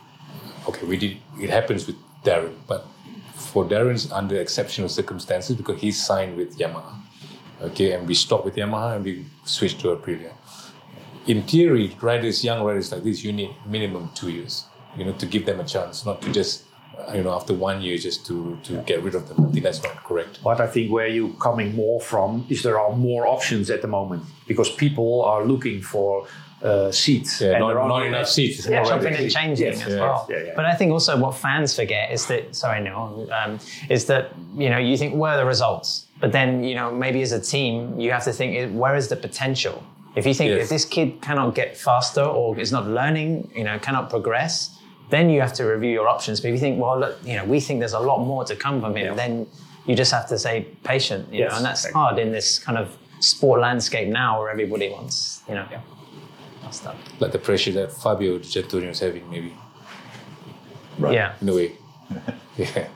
okay, 0.68 0.86
we 0.86 0.96
did. 0.96 1.18
It 1.40 1.50
happens 1.50 1.86
with 1.86 1.96
Darren, 2.24 2.54
but 2.66 2.86
for 3.34 3.64
Darren's 3.64 4.10
under 4.10 4.36
exceptional 4.36 4.88
circumstances 4.88 5.56
because 5.56 5.80
he's 5.80 6.04
signed 6.04 6.36
with 6.36 6.58
Yamaha. 6.58 6.94
Okay, 7.62 7.92
and 7.92 8.06
we 8.06 8.14
stopped 8.14 8.44
with 8.44 8.56
Yamaha 8.56 8.96
and 8.96 9.04
we 9.04 9.24
switched 9.44 9.80
to 9.80 9.96
Aprilia. 9.96 10.32
In 11.26 11.42
theory, 11.42 11.96
riders, 12.00 12.44
young 12.44 12.62
riders 12.62 12.92
like 12.92 13.02
this, 13.02 13.24
you 13.24 13.32
need 13.32 13.50
minimum 13.66 14.10
two 14.14 14.30
years, 14.30 14.64
you 14.96 15.04
know, 15.04 15.12
to 15.12 15.26
give 15.26 15.46
them 15.46 15.60
a 15.60 15.64
chance, 15.64 16.04
not 16.04 16.20
to 16.22 16.32
just, 16.32 16.64
you 17.14 17.22
know, 17.22 17.32
after 17.32 17.54
one 17.54 17.80
year 17.80 17.96
just 17.96 18.26
to 18.26 18.58
to 18.64 18.82
get 18.82 19.02
rid 19.02 19.14
of 19.14 19.28
them. 19.28 19.46
I 19.46 19.52
think 19.52 19.64
that's 19.64 19.82
not 19.82 19.96
correct. 20.04 20.40
But 20.42 20.60
I 20.60 20.66
think 20.66 20.92
where 20.92 21.08
you're 21.08 21.34
coming 21.34 21.74
more 21.74 22.00
from 22.00 22.46
is 22.48 22.62
there 22.62 22.78
are 22.78 22.94
more 22.94 23.26
options 23.26 23.70
at 23.70 23.80
the 23.82 23.88
moment 23.88 24.24
because 24.46 24.70
people 24.70 25.22
are 25.24 25.44
looking 25.44 25.80
for 25.82 26.26
uh, 26.62 26.90
seats. 26.90 27.40
Yeah, 27.40 27.58
not, 27.58 27.74
not 27.74 27.88
no- 27.88 28.02
enough 28.02 28.28
seats. 28.28 28.66
Yeah, 28.66 28.82
Yeah, 28.84 28.92
already. 28.94 29.24
and 29.24 29.30
changing 29.32 29.66
Yes, 29.66 29.84
as 29.86 29.92
yeah, 29.94 30.00
well. 30.00 30.26
yeah, 30.30 30.36
yeah. 30.46 30.52
But 30.56 30.64
I 30.64 30.74
think 30.74 30.90
also 30.92 31.16
what 31.18 31.34
fans 31.36 31.74
forget 31.76 32.10
is 32.12 32.26
that 32.26 32.54
sorry, 32.56 32.80
Neil, 32.82 33.28
um, 33.32 33.58
is 33.90 34.06
that 34.06 34.32
you 34.56 34.70
know 34.70 34.78
you 34.78 34.96
think 34.96 35.14
where 35.14 35.32
are 35.32 35.36
the 35.36 35.44
results, 35.44 36.06
but 36.20 36.32
then 36.32 36.64
you 36.64 36.74
know 36.74 36.90
maybe 36.92 37.20
as 37.22 37.32
a 37.32 37.40
team 37.40 37.98
you 38.00 38.10
have 38.12 38.24
to 38.24 38.32
think 38.32 38.72
where 38.74 38.96
is 38.96 39.08
the 39.08 39.16
potential. 39.16 39.82
If 40.16 40.26
you 40.26 40.32
think 40.32 40.50
Yes. 40.50 40.62
if 40.64 40.68
this 40.70 40.84
kid 40.86 41.20
cannot 41.20 41.54
get 41.54 41.76
faster 41.76 42.22
or 42.22 42.58
is 42.58 42.72
not 42.72 42.86
learning, 42.88 43.50
you 43.54 43.64
know, 43.64 43.78
cannot 43.78 44.08
progress, 44.08 44.70
then 45.10 45.28
you 45.28 45.42
have 45.42 45.52
to 45.54 45.64
review 45.64 45.90
your 45.90 46.08
options. 46.08 46.40
But 46.40 46.48
if 46.48 46.54
you 46.54 46.58
think, 46.58 46.80
well, 46.80 46.98
look, 46.98 47.18
you 47.22 47.36
know, 47.36 47.44
we 47.44 47.60
think 47.60 47.80
there's 47.80 47.92
a 47.92 48.00
lot 48.00 48.20
more 48.24 48.42
to 48.46 48.56
come 48.56 48.80
from 48.80 48.96
him, 48.96 49.08
Yeah. 49.08 49.14
then 49.14 49.46
you 49.84 49.94
just 49.94 50.10
have 50.12 50.26
to 50.28 50.38
say 50.38 50.66
patient, 50.84 51.30
you 51.30 51.40
Yes, 51.40 51.50
know, 51.50 51.56
and 51.58 51.66
that's 51.66 51.80
exactly. 51.84 52.00
hard 52.00 52.18
in 52.18 52.32
this 52.32 52.58
kind 52.58 52.78
of 52.78 52.96
sport 53.20 53.60
landscape 53.60 54.08
now 54.08 54.40
where 54.40 54.48
everybody 54.50 54.88
wants, 54.88 55.42
you 55.48 55.54
know, 55.54 55.66
stuff. 56.74 56.96
Like 57.20 57.32
the 57.32 57.38
pressure 57.38 57.72
that 57.72 57.92
Fabio 57.92 58.38
Di 58.38 58.44
Giannantonio 58.44 58.90
is 58.90 59.00
having, 59.00 59.28
maybe, 59.30 59.54
Right. 60.98 61.14
Yeah. 61.14 61.34
in 61.40 61.48
a 61.48 61.54
way. 61.54 61.72
yeah. 62.56 62.88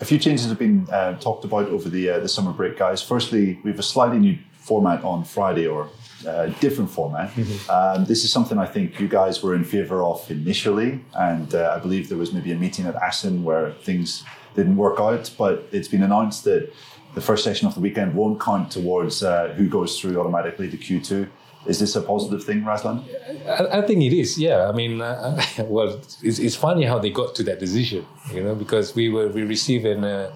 A 0.00 0.04
few 0.04 0.18
changes 0.18 0.46
have 0.48 0.58
been 0.58 0.88
uh, 0.90 1.18
talked 1.18 1.44
about 1.44 1.66
over 1.68 1.88
the 1.88 2.10
uh, 2.10 2.18
the 2.20 2.28
summer 2.28 2.52
break, 2.52 2.76
guys. 2.78 3.02
Firstly, 3.02 3.58
we 3.64 3.70
have 3.70 3.78
a 3.78 3.82
slightly 3.84 4.18
new 4.18 4.36
format 4.58 5.02
on 5.04 5.24
Friday, 5.24 5.66
or 5.66 5.88
uh, 6.26 6.46
different 6.60 6.90
format. 6.90 7.30
Um, 7.68 8.04
this 8.04 8.24
is 8.24 8.32
something 8.32 8.58
I 8.58 8.66
think 8.66 8.98
you 9.00 9.08
guys 9.08 9.42
were 9.42 9.54
in 9.54 9.64
favour 9.64 10.02
of 10.02 10.28
initially, 10.30 11.00
and 11.14 11.54
uh, 11.54 11.74
I 11.76 11.78
believe 11.80 12.08
there 12.08 12.18
was 12.18 12.32
maybe 12.32 12.52
a 12.52 12.56
meeting 12.56 12.86
at 12.86 12.94
Assen 12.96 13.42
where 13.44 13.72
things 13.84 14.24
didn't 14.56 14.76
work 14.76 14.98
out. 15.00 15.30
But 15.38 15.68
it's 15.72 15.88
been 15.88 16.02
announced 16.02 16.44
that 16.44 16.72
the 17.14 17.20
first 17.20 17.44
session 17.44 17.66
of 17.68 17.74
the 17.74 17.80
weekend 17.80 18.14
won't 18.14 18.40
count 18.40 18.70
towards 18.72 19.22
uh, 19.22 19.54
who 19.56 19.68
goes 19.68 19.98
through 20.00 20.18
automatically 20.20 20.68
to 20.70 20.76
Q 20.76 21.00
two. 21.00 21.26
Is 21.66 21.78
this 21.78 21.94
a 21.94 22.00
positive 22.00 22.42
thing, 22.44 22.62
Razlan? 22.62 23.04
I, 23.46 23.78
I 23.78 23.82
think 23.82 24.02
it 24.02 24.12
is. 24.12 24.38
Yeah, 24.38 24.68
I 24.68 24.72
mean, 24.72 25.00
uh, 25.00 25.40
well, 25.60 26.00
it's, 26.22 26.38
it's 26.38 26.56
funny 26.56 26.84
how 26.84 26.98
they 26.98 27.10
got 27.10 27.34
to 27.36 27.42
that 27.44 27.60
decision, 27.60 28.04
you 28.32 28.42
know, 28.42 28.54
because 28.54 28.94
we 28.94 29.08
were 29.08 29.28
we 29.28 29.42
received 29.44 29.86
an 29.86 30.04
uh, 30.04 30.32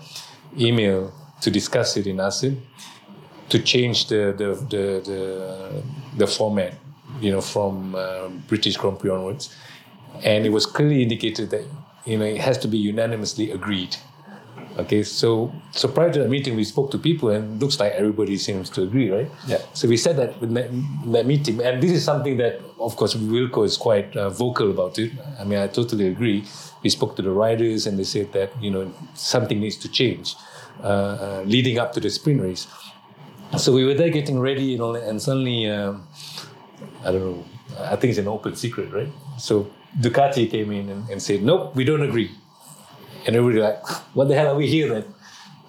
email 0.58 1.12
to 1.40 1.50
discuss 1.50 1.96
it 1.96 2.06
in 2.06 2.20
Assen 2.20 2.62
to 3.48 3.58
change 3.58 4.06
the 4.08 4.32
the 4.36 4.54
the 4.70 4.84
the, 5.10 5.82
the 6.16 6.26
format, 6.26 6.74
you 7.20 7.32
know, 7.32 7.40
from 7.40 7.94
uh, 7.94 8.28
British 8.48 8.76
Grand 8.76 8.98
Prix 8.98 9.10
onwards, 9.10 9.54
and 10.24 10.46
it 10.46 10.50
was 10.50 10.66
clearly 10.66 11.02
indicated 11.02 11.50
that 11.50 11.64
you 12.04 12.18
know 12.18 12.24
it 12.24 12.38
has 12.40 12.58
to 12.58 12.68
be 12.68 12.78
unanimously 12.78 13.50
agreed. 13.50 13.96
Okay, 14.78 15.02
so 15.02 15.52
so 15.72 15.88
prior 15.88 16.12
to 16.12 16.18
that 16.20 16.28
meeting, 16.28 16.54
we 16.54 16.64
spoke 16.64 16.90
to 16.90 16.98
people, 16.98 17.30
and 17.30 17.60
looks 17.60 17.80
like 17.80 17.92
everybody 17.92 18.36
seems 18.36 18.68
to 18.70 18.82
agree, 18.82 19.10
right? 19.10 19.30
Yeah. 19.46 19.62
So 19.72 19.88
we 19.88 19.96
said 19.96 20.16
that 20.18 20.36
in 20.42 20.52
that, 20.52 20.68
that 21.12 21.26
meeting, 21.26 21.62
and 21.62 21.82
this 21.82 21.92
is 21.92 22.04
something 22.04 22.36
that, 22.36 22.60
of 22.78 22.94
course, 22.96 23.14
Wilco 23.14 23.64
is 23.64 23.78
quite 23.78 24.14
uh, 24.16 24.28
vocal 24.28 24.70
about 24.70 24.98
it. 24.98 25.12
I 25.40 25.44
mean, 25.44 25.58
I 25.58 25.68
totally 25.68 26.08
agree. 26.08 26.44
We 26.82 26.90
spoke 26.90 27.16
to 27.16 27.22
the 27.22 27.30
riders, 27.30 27.86
and 27.86 27.98
they 27.98 28.04
said 28.04 28.32
that 28.32 28.52
you 28.62 28.70
know 28.70 28.92
something 29.14 29.60
needs 29.60 29.76
to 29.76 29.88
change 29.88 30.36
uh, 30.82 30.86
uh, 30.86 31.42
leading 31.46 31.78
up 31.78 31.92
to 31.94 32.00
the 32.00 32.10
sprint 32.10 32.42
race. 32.42 32.66
So 33.56 33.72
we 33.72 33.84
were 33.84 33.94
there 33.94 34.10
getting 34.10 34.40
ready, 34.40 34.64
you 34.64 34.78
know, 34.78 34.94
and 34.94 35.22
suddenly, 35.22 35.70
um, 35.70 36.06
I 37.02 37.12
don't 37.12 37.24
know, 37.24 37.44
I 37.78 37.96
think 37.96 38.10
it's 38.10 38.18
an 38.18 38.28
open 38.28 38.56
secret, 38.56 38.92
right? 38.92 39.08
So 39.38 39.70
Ducati 40.00 40.50
came 40.50 40.72
in 40.72 40.90
and, 40.90 41.08
and 41.08 41.22
said, 41.22 41.42
nope, 41.42 41.74
we 41.74 41.84
don't 41.84 42.02
agree. 42.02 42.30
And 43.26 43.34
everybody 43.36 43.60
like, 43.60 43.86
what 44.14 44.28
the 44.28 44.34
hell 44.34 44.48
are 44.54 44.56
we 44.56 44.66
here 44.68 44.88
then? 44.88 45.04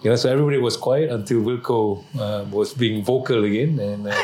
You 0.03 0.11
know, 0.11 0.15
so 0.15 0.29
everybody 0.31 0.57
was 0.59 0.77
quiet 0.77 1.09
until 1.09 1.41
Wilco 1.41 2.03
uh, 2.19 2.45
was 2.51 2.73
being 2.73 3.03
vocal 3.03 3.43
again 3.43 3.79
and, 3.79 4.07
uh, 4.07 4.13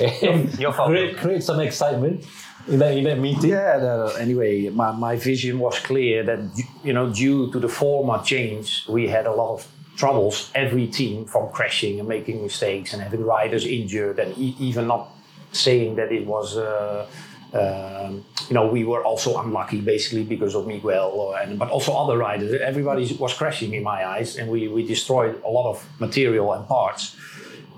and 0.22 0.58
Your 0.58 0.72
fault. 0.72 0.88
create, 0.88 1.16
create 1.18 1.42
some 1.42 1.60
excitement 1.60 2.24
in 2.68 2.78
that, 2.78 2.96
in 2.96 3.04
that 3.04 3.18
meeting. 3.18 3.50
Yeah. 3.50 3.76
no, 3.80 4.06
anyway, 4.18 4.70
my, 4.70 4.92
my 4.92 5.16
vision 5.16 5.58
was 5.58 5.78
clear 5.80 6.22
that 6.24 6.40
you 6.82 6.94
know, 6.94 7.12
due 7.12 7.52
to 7.52 7.58
the 7.60 7.68
format 7.68 8.24
change, 8.24 8.86
we 8.88 9.08
had 9.08 9.26
a 9.26 9.32
lot 9.32 9.52
of 9.54 9.68
troubles. 9.96 10.50
Every 10.54 10.86
team 10.86 11.26
from 11.26 11.50
crashing 11.52 12.00
and 12.00 12.08
making 12.08 12.42
mistakes 12.42 12.94
and 12.94 13.02
having 13.02 13.22
riders 13.24 13.66
injured, 13.66 14.18
and 14.18 14.36
e- 14.38 14.56
even 14.58 14.86
not 14.86 15.10
saying 15.52 15.96
that 15.96 16.10
it 16.10 16.26
was. 16.26 16.56
Uh, 16.56 17.06
um, 17.52 18.24
you 18.48 18.54
know, 18.54 18.66
we 18.66 18.84
were 18.84 19.04
also 19.04 19.40
unlucky 19.40 19.80
basically 19.80 20.24
because 20.24 20.54
of 20.54 20.66
Miguel, 20.66 21.10
or, 21.10 21.38
and 21.38 21.58
but 21.58 21.68
also 21.70 21.92
other 21.92 22.16
riders. 22.16 22.60
Everybody 22.60 23.14
was 23.18 23.34
crashing 23.34 23.74
in 23.74 23.82
my 23.82 24.06
eyes, 24.06 24.36
and 24.36 24.50
we, 24.50 24.68
we 24.68 24.86
destroyed 24.86 25.40
a 25.44 25.50
lot 25.50 25.70
of 25.70 25.86
material 26.00 26.52
and 26.52 26.66
parts 26.66 27.16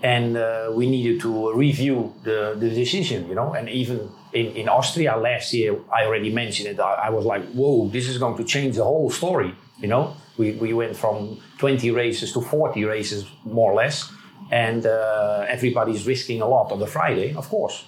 and 0.05 0.37
uh, 0.37 0.71
we 0.71 0.89
needed 0.89 1.19
to 1.19 1.55
review 1.55 2.13
the, 2.25 2.55
the 2.59 2.69
decision, 2.69 3.27
you 3.27 3.35
know. 3.35 3.55
And 3.55 3.71
even 3.71 4.11
in, 4.35 4.47
in 4.55 4.69
Austria 4.69 5.17
last 5.17 5.55
year, 5.55 5.77
I 5.91 6.05
already 6.05 6.31
mentioned 6.31 6.69
it. 6.69 6.79
I, 6.79 7.07
I 7.07 7.11
was 7.11 7.25
like, 7.25 7.43
whoa, 7.53 7.89
this 7.89 8.07
is 8.07 8.19
going 8.19 8.37
to 8.37 8.45
change 8.45 8.77
the 8.77 8.85
whole 8.85 9.11
story, 9.11 9.55
you 9.79 9.89
know. 9.89 10.15
We, 10.37 10.53
we 10.53 10.75
went 10.75 10.95
from 10.95 11.41
20 11.57 11.91
races 11.93 12.33
to 12.35 12.43
40 12.43 12.85
races, 12.85 13.25
more 13.45 13.73
or 13.73 13.77
less, 13.77 14.13
and 14.51 14.85
uh, 14.85 15.47
everybody's 15.49 16.07
risking 16.07 16.43
a 16.43 16.47
lot 16.47 16.71
on 16.71 16.81
the 16.81 16.87
Friday, 16.87 17.35
of 17.35 17.49
course. 17.49 17.87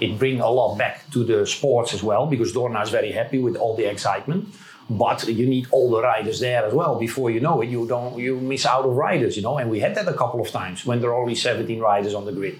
It 0.00 0.18
brings 0.18 0.40
a 0.40 0.46
lot 0.48 0.76
back 0.76 1.10
to 1.10 1.24
the 1.24 1.46
sports 1.46 1.92
as 1.94 2.02
well 2.02 2.26
because 2.26 2.52
Dorna 2.52 2.82
is 2.82 2.90
very 2.90 3.12
happy 3.12 3.38
with 3.38 3.56
all 3.56 3.76
the 3.76 3.84
excitement. 3.84 4.54
But 4.88 5.28
you 5.28 5.46
need 5.46 5.68
all 5.70 5.88
the 5.88 6.02
riders 6.02 6.40
there 6.40 6.64
as 6.64 6.74
well. 6.74 6.98
Before 6.98 7.30
you 7.30 7.38
know 7.38 7.60
it, 7.60 7.68
you 7.68 7.86
don't 7.86 8.18
you 8.18 8.40
miss 8.40 8.66
out 8.66 8.84
of 8.84 8.96
riders, 8.96 9.36
you 9.36 9.42
know. 9.42 9.58
And 9.58 9.70
we 9.70 9.78
had 9.78 9.94
that 9.94 10.08
a 10.08 10.14
couple 10.14 10.40
of 10.40 10.50
times 10.50 10.84
when 10.84 11.00
there 11.00 11.10
are 11.10 11.20
only 11.20 11.36
17 11.36 11.78
riders 11.78 12.12
on 12.12 12.24
the 12.24 12.32
grid. 12.32 12.58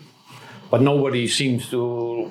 But 0.70 0.80
nobody 0.80 1.26
seems 1.26 1.68
to 1.70 2.30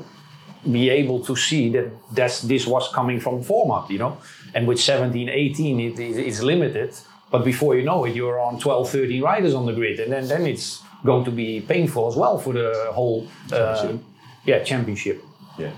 be 0.71 0.89
able 0.89 1.19
to 1.25 1.35
see 1.35 1.69
that 1.71 1.91
that's, 2.13 2.41
this 2.41 2.65
was 2.65 2.89
coming 2.93 3.19
from 3.19 3.41
format, 3.43 3.89
you 3.89 3.97
know. 3.97 4.17
And 4.53 4.67
with 4.67 4.79
17, 4.79 5.27
18, 5.27 5.79
it 5.79 5.99
is 5.99 6.17
it's 6.17 6.41
limited. 6.41 6.93
But 7.29 7.43
before 7.43 7.75
you 7.75 7.83
know 7.83 8.05
it, 8.05 8.15
you're 8.15 8.39
on 8.39 8.59
12, 8.59 8.89
13 8.89 9.21
riders 9.21 9.53
on 9.53 9.65
the 9.65 9.73
grid, 9.73 9.99
and 9.99 10.11
then 10.11 10.27
then 10.27 10.47
it's 10.47 10.81
going 11.05 11.23
to 11.25 11.31
be 11.31 11.61
painful 11.61 12.07
as 12.07 12.15
well 12.15 12.37
for 12.39 12.53
the 12.53 12.89
whole 12.91 13.27
uh, 13.51 13.97
yeah 14.45 14.63
championship. 14.63 15.23
Yeah. 15.57 15.71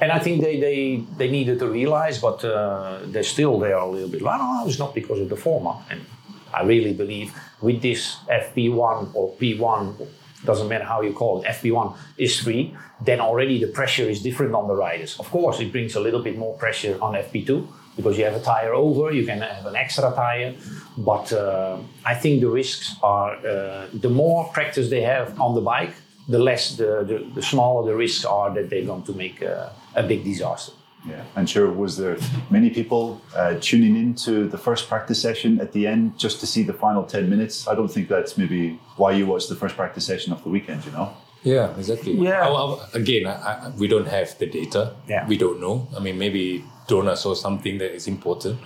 And 0.00 0.12
I 0.12 0.18
think 0.18 0.42
they, 0.42 0.60
they, 0.60 1.04
they 1.16 1.30
needed 1.30 1.58
to 1.58 1.66
realize, 1.66 2.18
but 2.18 2.44
uh, 2.44 3.00
they're 3.06 3.22
still 3.22 3.58
there 3.58 3.76
a 3.76 3.88
little 3.88 4.08
bit. 4.08 4.22
Well, 4.22 4.38
no, 4.38 4.68
it's 4.68 4.78
not 4.78 4.94
because 4.94 5.20
of 5.20 5.28
the 5.28 5.36
format. 5.36 5.76
And 5.90 6.04
I 6.52 6.62
really 6.62 6.92
believe 6.92 7.32
with 7.60 7.82
this 7.82 8.16
FP1 8.30 9.14
or 9.14 9.34
P1, 9.34 10.06
doesn't 10.44 10.68
matter 10.68 10.84
how 10.84 11.00
you 11.00 11.12
call 11.12 11.42
it, 11.42 11.46
FP1 11.46 11.96
is 12.18 12.38
free, 12.38 12.76
then 13.00 13.20
already 13.20 13.58
the 13.58 13.66
pressure 13.66 14.08
is 14.08 14.22
different 14.22 14.54
on 14.54 14.68
the 14.68 14.74
riders. 14.74 15.18
Of 15.18 15.30
course, 15.30 15.58
it 15.60 15.72
brings 15.72 15.94
a 15.94 16.00
little 16.00 16.22
bit 16.22 16.36
more 16.36 16.56
pressure 16.56 16.98
on 17.00 17.14
FP2 17.14 17.66
because 17.96 18.18
you 18.18 18.24
have 18.24 18.34
a 18.34 18.40
tire 18.40 18.74
over, 18.74 19.12
you 19.12 19.24
can 19.24 19.40
have 19.40 19.66
an 19.66 19.76
extra 19.76 20.12
tire. 20.14 20.54
But 20.98 21.32
uh, 21.32 21.78
I 22.04 22.14
think 22.14 22.40
the 22.40 22.50
risks 22.50 22.96
are 23.02 23.36
uh, 23.36 23.86
the 23.92 24.10
more 24.10 24.50
practice 24.52 24.90
they 24.90 25.02
have 25.02 25.40
on 25.40 25.54
the 25.54 25.60
bike, 25.60 25.94
the 26.28 26.38
less 26.38 26.76
the, 26.76 27.04
the, 27.04 27.26
the 27.34 27.42
smaller 27.42 27.90
the 27.90 27.96
risks 27.96 28.24
are 28.24 28.52
that 28.54 28.70
they're 28.70 28.84
going 28.84 29.02
to 29.02 29.12
make 29.12 29.42
a, 29.42 29.72
a 29.94 30.02
big 30.02 30.24
disaster. 30.24 30.72
Yeah, 31.06 31.22
and 31.36 31.48
sure, 31.48 31.70
was 31.70 31.98
there 31.98 32.16
many 32.48 32.70
people 32.70 33.20
uh, 33.36 33.56
tuning 33.60 33.94
in 33.94 34.14
to 34.26 34.48
the 34.48 34.56
first 34.56 34.88
practice 34.88 35.20
session 35.20 35.60
at 35.60 35.72
the 35.72 35.86
end 35.86 36.18
just 36.18 36.40
to 36.40 36.46
see 36.46 36.62
the 36.62 36.72
final 36.72 37.04
10 37.04 37.28
minutes? 37.28 37.68
I 37.68 37.74
don't 37.74 37.88
think 37.88 38.08
that's 38.08 38.38
maybe 38.38 38.80
why 38.96 39.12
you 39.12 39.26
watched 39.26 39.50
the 39.50 39.54
first 39.54 39.76
practice 39.76 40.06
session 40.06 40.32
of 40.32 40.42
the 40.42 40.48
weekend, 40.48 40.82
you 40.86 40.92
know? 40.92 41.14
Yeah, 41.42 41.76
exactly. 41.76 42.12
Yeah. 42.14 42.76
Again, 42.94 43.26
I, 43.26 43.32
I, 43.34 43.68
we 43.76 43.86
don't 43.86 44.06
have 44.06 44.38
the 44.38 44.46
data. 44.46 44.96
Yeah. 45.06 45.28
We 45.28 45.36
don't 45.36 45.60
know. 45.60 45.88
I 45.94 46.00
mean, 46.00 46.18
maybe 46.18 46.64
Dorna 46.88 47.16
saw 47.18 47.34
something 47.34 47.76
that 47.78 47.94
is 47.94 48.08
important. 48.08 48.58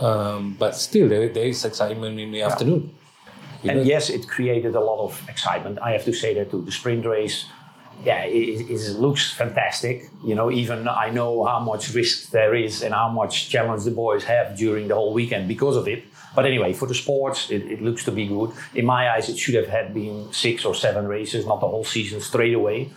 Um, 0.00 0.56
but 0.58 0.74
still, 0.74 1.08
there, 1.08 1.28
there 1.28 1.46
is 1.46 1.64
excitement 1.64 2.18
in 2.18 2.32
the 2.32 2.42
afternoon. 2.42 2.92
And 3.64 3.86
yes, 3.86 4.10
it 4.10 4.28
created 4.28 4.74
a 4.74 4.80
lot 4.80 5.04
of 5.04 5.20
excitement. 5.28 5.78
I 5.80 5.90
have 5.92 6.04
to 6.04 6.12
say 6.12 6.34
that 6.34 6.50
too. 6.50 6.62
The 6.62 6.72
sprint 6.72 7.04
race, 7.04 7.46
yeah, 8.04 8.22
it, 8.24 8.70
it, 8.70 8.98
looks 8.98 9.32
fantastic. 9.32 10.10
You 10.24 10.34
know, 10.34 10.50
even 10.50 10.86
I 10.86 11.10
know 11.10 11.44
how 11.44 11.58
much 11.58 11.92
risk 11.94 12.30
there 12.30 12.54
is 12.54 12.82
and 12.82 12.94
how 12.94 13.08
much 13.08 13.48
challenge 13.48 13.84
the 13.84 13.90
boys 13.90 14.24
have 14.24 14.56
during 14.56 14.88
the 14.88 14.94
whole 14.94 15.12
weekend 15.12 15.48
because 15.48 15.76
of 15.76 15.88
it. 15.88 16.04
But 16.34 16.44
anyway, 16.46 16.72
for 16.72 16.86
the 16.86 16.94
sports, 16.94 17.50
it, 17.50 17.62
it 17.62 17.82
looks 17.82 18.04
to 18.04 18.12
be 18.12 18.26
good. 18.26 18.52
In 18.74 18.86
my 18.86 19.10
eyes, 19.10 19.28
it 19.28 19.38
should 19.38 19.56
have 19.56 19.66
had 19.66 19.92
been 19.92 20.32
six 20.32 20.64
or 20.64 20.74
seven 20.74 21.08
races, 21.08 21.46
not 21.46 21.60
the 21.60 21.66
whole 21.66 21.84
season 21.84 22.20
straight 22.20 22.54
away. 22.54 22.90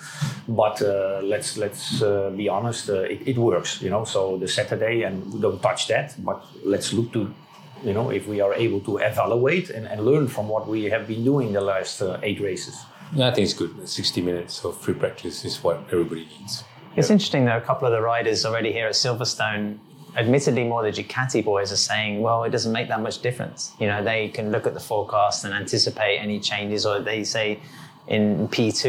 But 0.47 0.81
uh, 0.81 1.21
let's 1.23 1.57
let's 1.57 2.03
uh, 2.03 2.29
be 2.35 2.49
honest, 2.49 2.89
uh, 2.89 3.01
it, 3.01 3.21
it 3.25 3.37
works. 3.37 3.81
You 3.81 3.89
know, 3.89 4.05
so 4.05 4.37
the 4.37 4.47
Saturday, 4.47 5.03
and 5.03 5.33
we 5.33 5.39
don't 5.39 5.61
touch 5.61 5.87
that. 5.87 6.13
But 6.23 6.45
let's 6.63 6.93
look 6.93 7.11
to 7.13 7.33
you 7.83 7.93
know, 7.93 8.09
if 8.09 8.27
we 8.27 8.41
are 8.41 8.53
able 8.53 8.79
to 8.81 8.97
evaluate 8.97 9.69
and, 9.69 9.87
and 9.87 10.05
learn 10.05 10.27
from 10.27 10.47
what 10.47 10.67
we 10.67 10.85
have 10.85 11.07
been 11.07 11.23
doing 11.23 11.53
the 11.53 11.61
last 11.61 12.01
uh, 12.01 12.19
eight 12.23 12.39
races. 12.39 12.75
Yeah, 13.13 13.27
I 13.27 13.31
think 13.33 13.45
it's 13.45 13.53
good. 13.53 13.87
60 13.87 14.21
minutes 14.21 14.63
of 14.63 14.77
free 14.77 14.93
practice 14.93 15.43
is 15.43 15.63
what 15.63 15.83
everybody 15.91 16.27
needs. 16.39 16.63
It's 16.95 17.09
interesting 17.09 17.45
though, 17.45 17.57
a 17.57 17.61
couple 17.61 17.87
of 17.87 17.93
the 17.93 18.01
riders 18.01 18.45
already 18.45 18.71
here 18.71 18.87
at 18.87 18.93
Silverstone, 18.93 19.79
admittedly 20.15 20.63
more 20.63 20.83
the 20.83 20.91
Ducati 20.91 21.43
boys 21.43 21.71
are 21.71 21.77
saying, 21.77 22.21
well, 22.21 22.43
it 22.43 22.49
doesn't 22.49 22.71
make 22.71 22.87
that 22.89 23.01
much 23.01 23.21
difference. 23.21 23.73
You 23.79 23.87
know, 23.87 24.03
they 24.03 24.29
can 24.29 24.51
look 24.51 24.67
at 24.67 24.73
the 24.73 24.79
forecast 24.79 25.45
and 25.45 25.53
anticipate 25.53 26.17
any 26.17 26.39
changes, 26.39 26.85
or 26.85 26.99
they 26.99 27.23
say 27.23 27.59
in 28.07 28.47
P2, 28.49 28.85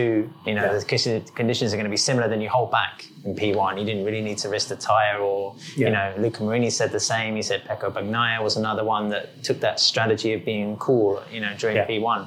you 0.47 0.55
know, 0.55 0.65
Yeah. 0.65 0.79
the 0.79 1.23
conditions 1.35 1.73
are 1.73 1.77
going 1.77 1.85
to 1.85 1.91
be 1.91 1.97
similar, 1.97 2.29
then 2.29 2.41
you 2.41 2.49
hold 2.49 2.71
back 2.71 3.05
in 3.25 3.35
P1. 3.37 3.79
You 3.79 3.85
didn't 3.85 4.05
really 4.05 4.23
need 4.23 4.39
to 4.39 4.49
risk 4.49 4.69
the 4.69 4.77
tyre, 4.77 5.19
or, 5.19 5.55
Yeah. 5.77 5.87
you 5.87 5.93
know, 5.93 6.13
Luca 6.19 6.43
Marini 6.43 6.71
said 6.71 6.91
the 6.93 7.01
same. 7.01 7.37
He 7.37 7.43
said 7.43 7.63
Pecco 7.65 7.91
Bagnaia 7.93 8.43
was 8.43 8.57
another 8.57 8.85
one 8.85 9.11
that 9.11 9.43
took 9.45 9.61
that 9.61 9.79
strategy 9.81 10.33
of 10.33 10.45
being 10.45 10.77
cool, 10.79 11.23
you 11.33 11.41
know, 11.41 11.51
during 11.59 11.77
Yeah. 11.77 11.87
P1. 11.87 12.27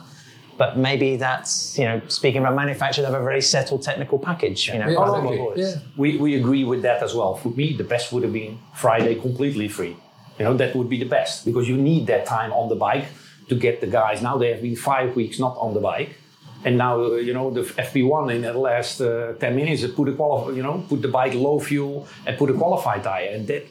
But 0.58 0.78
maybe 0.78 1.18
that's, 1.18 1.78
you 1.78 1.84
know, 1.84 2.02
speaking 2.08 2.40
about 2.42 2.56
manufacturers, 2.56 3.06
have 3.06 3.20
a 3.20 3.24
very 3.24 3.42
settled 3.42 3.82
technical 3.84 4.18
package, 4.18 4.70
you 4.70 4.80
know, 4.80 4.88
Yeah, 4.88 4.96
all 4.98 5.16
of 5.16 5.26
exactly. 5.26 5.62
Yeah. 5.64 5.74
We, 5.98 6.18
we 6.18 6.36
agree 6.36 6.64
with 6.64 6.82
that 6.84 7.04
as 7.04 7.14
well. 7.14 7.36
For 7.36 7.50
me, 7.50 7.74
the 7.76 7.84
best 7.84 8.14
would 8.14 8.24
have 8.24 8.32
been 8.32 8.60
Friday 8.74 9.16
completely 9.16 9.68
free. 9.68 9.98
You 10.40 10.46
know, 10.46 10.54
that 10.54 10.74
would 10.76 10.90
be 10.90 10.98
the 10.98 11.10
best 11.10 11.44
because 11.46 11.68
you 11.68 11.76
need 11.76 12.08
that 12.08 12.26
time 12.26 12.54
on 12.54 12.70
the 12.70 12.76
bike 12.76 13.06
to 13.50 13.56
get 13.56 13.82
the 13.82 13.88
guys. 13.88 14.22
Now 14.22 14.38
they 14.38 14.50
have 14.52 14.62
been 14.62 14.76
five 14.78 15.16
weeks 15.16 15.40
not 15.40 15.58
on 15.58 15.74
the 15.74 15.80
bike. 15.82 16.12
And 16.66 16.78
now, 16.78 16.94
uh, 17.00 17.10
you 17.28 17.34
know, 17.34 17.52
the 17.52 17.62
FP1 17.62 18.36
in 18.36 18.42
the 18.42 18.54
last 18.54 19.00
uh, 19.00 19.34
10 19.40 19.56
minutes, 19.56 19.84
it 19.84 19.96
put 19.96 20.10
a 20.10 20.14
qualif- 20.14 20.56
you 20.56 20.64
know, 20.64 20.84
put 20.90 21.02
the 21.02 21.08
bike 21.08 21.36
low 21.36 21.60
fuel 21.60 22.08
and 22.26 22.38
put 22.38 22.50
a 22.50 22.54
qualified 22.54 23.04
tire. 23.04 23.30
And 23.36 23.46
that, 23.48 23.66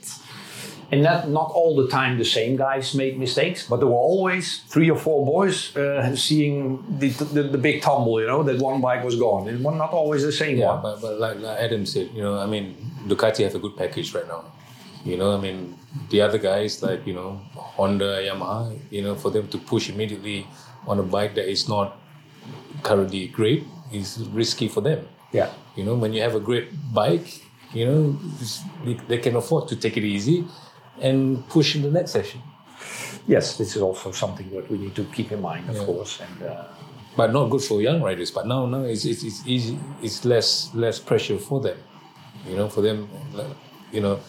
and 0.92 1.04
that 1.04 1.28
not 1.28 1.50
all 1.58 1.74
the 1.74 1.88
time 1.88 2.18
the 2.18 2.24
same 2.24 2.56
guys 2.56 2.94
made 2.94 3.18
mistakes, 3.18 3.66
but 3.68 3.78
there 3.78 3.88
were 3.88 4.04
always 4.12 4.60
three 4.68 4.90
or 4.90 4.96
four 4.96 5.26
boys 5.26 5.76
uh, 5.76 6.14
seeing 6.14 6.84
the, 7.00 7.08
the, 7.36 7.42
the 7.42 7.58
big 7.58 7.82
tumble, 7.82 8.20
you 8.20 8.28
know, 8.28 8.44
that 8.44 8.60
one 8.62 8.80
bike 8.80 9.02
was 9.02 9.16
gone. 9.16 9.48
It 9.48 9.58
was 9.60 9.74
not 9.76 9.90
always 9.90 10.22
the 10.22 10.30
same 10.32 10.58
Yeah, 10.58 10.74
one. 10.74 10.82
but, 10.82 11.00
but 11.00 11.18
like, 11.18 11.38
like 11.40 11.58
Adam 11.58 11.84
said, 11.86 12.10
you 12.14 12.22
know, 12.22 12.38
I 12.38 12.46
mean, 12.46 12.76
Ducati 13.08 13.42
have 13.42 13.56
a 13.56 13.58
good 13.58 13.76
package 13.76 14.14
right 14.14 14.28
now. 14.28 14.44
You 15.04 15.16
know, 15.16 15.36
I 15.36 15.40
mean, 15.40 15.76
the 16.10 16.20
other 16.20 16.38
guys 16.38 16.80
like, 16.82 17.04
you 17.06 17.14
know, 17.14 17.40
Honda, 17.56 18.22
Yamaha, 18.22 18.78
you 18.90 19.02
know, 19.02 19.16
for 19.16 19.30
them 19.30 19.48
to 19.48 19.58
push 19.58 19.90
immediately 19.90 20.46
on 20.86 20.98
a 21.00 21.02
bike 21.02 21.34
that 21.34 21.50
is 21.50 21.68
not 21.68 21.98
currently 22.84 23.26
great 23.28 23.64
is 23.92 24.08
risky 24.32 24.68
for 24.68 24.80
them. 24.80 25.00
Yeah. 25.32 25.50
You 25.76 25.84
know, 25.84 25.94
when 26.02 26.12
you 26.12 26.22
have 26.22 26.34
a 26.36 26.40
great 26.40 26.68
bike, 26.92 27.42
you 27.72 27.84
know, 27.86 28.02
they, 28.84 28.94
they 29.08 29.18
can 29.18 29.34
afford 29.36 29.66
to 29.68 29.76
take 29.76 29.96
it 29.96 30.04
easy 30.04 30.44
and 31.00 31.42
push 31.48 31.74
in 31.76 31.82
the 31.82 31.90
next 31.90 32.12
session. 32.12 32.40
Yes, 33.26 33.56
this 33.56 33.74
is 33.76 33.82
also 33.82 34.12
something 34.12 34.48
that 34.54 34.70
we 34.70 34.78
need 34.78 34.94
to 34.94 35.04
keep 35.16 35.32
in 35.32 35.40
mind, 35.40 35.68
of 35.70 35.76
Yeah. 35.76 35.84
course. 35.86 36.20
And 36.20 36.42
uh, 36.50 36.64
but 37.16 37.32
not 37.32 37.48
good 37.50 37.62
for 37.62 37.80
young 37.80 38.02
riders. 38.02 38.30
But 38.30 38.46
now, 38.46 38.66
now 38.66 38.82
it's, 38.82 39.04
it's, 39.04 39.22
it's 39.24 39.46
easy. 39.46 39.78
It's 40.02 40.24
less 40.24 40.74
less 40.74 40.98
pressure 40.98 41.38
for 41.38 41.60
them. 41.60 41.78
You 42.48 42.56
know, 42.56 42.68
for 42.68 42.82
them, 42.82 43.08
you 43.92 44.00
know, 44.00 44.20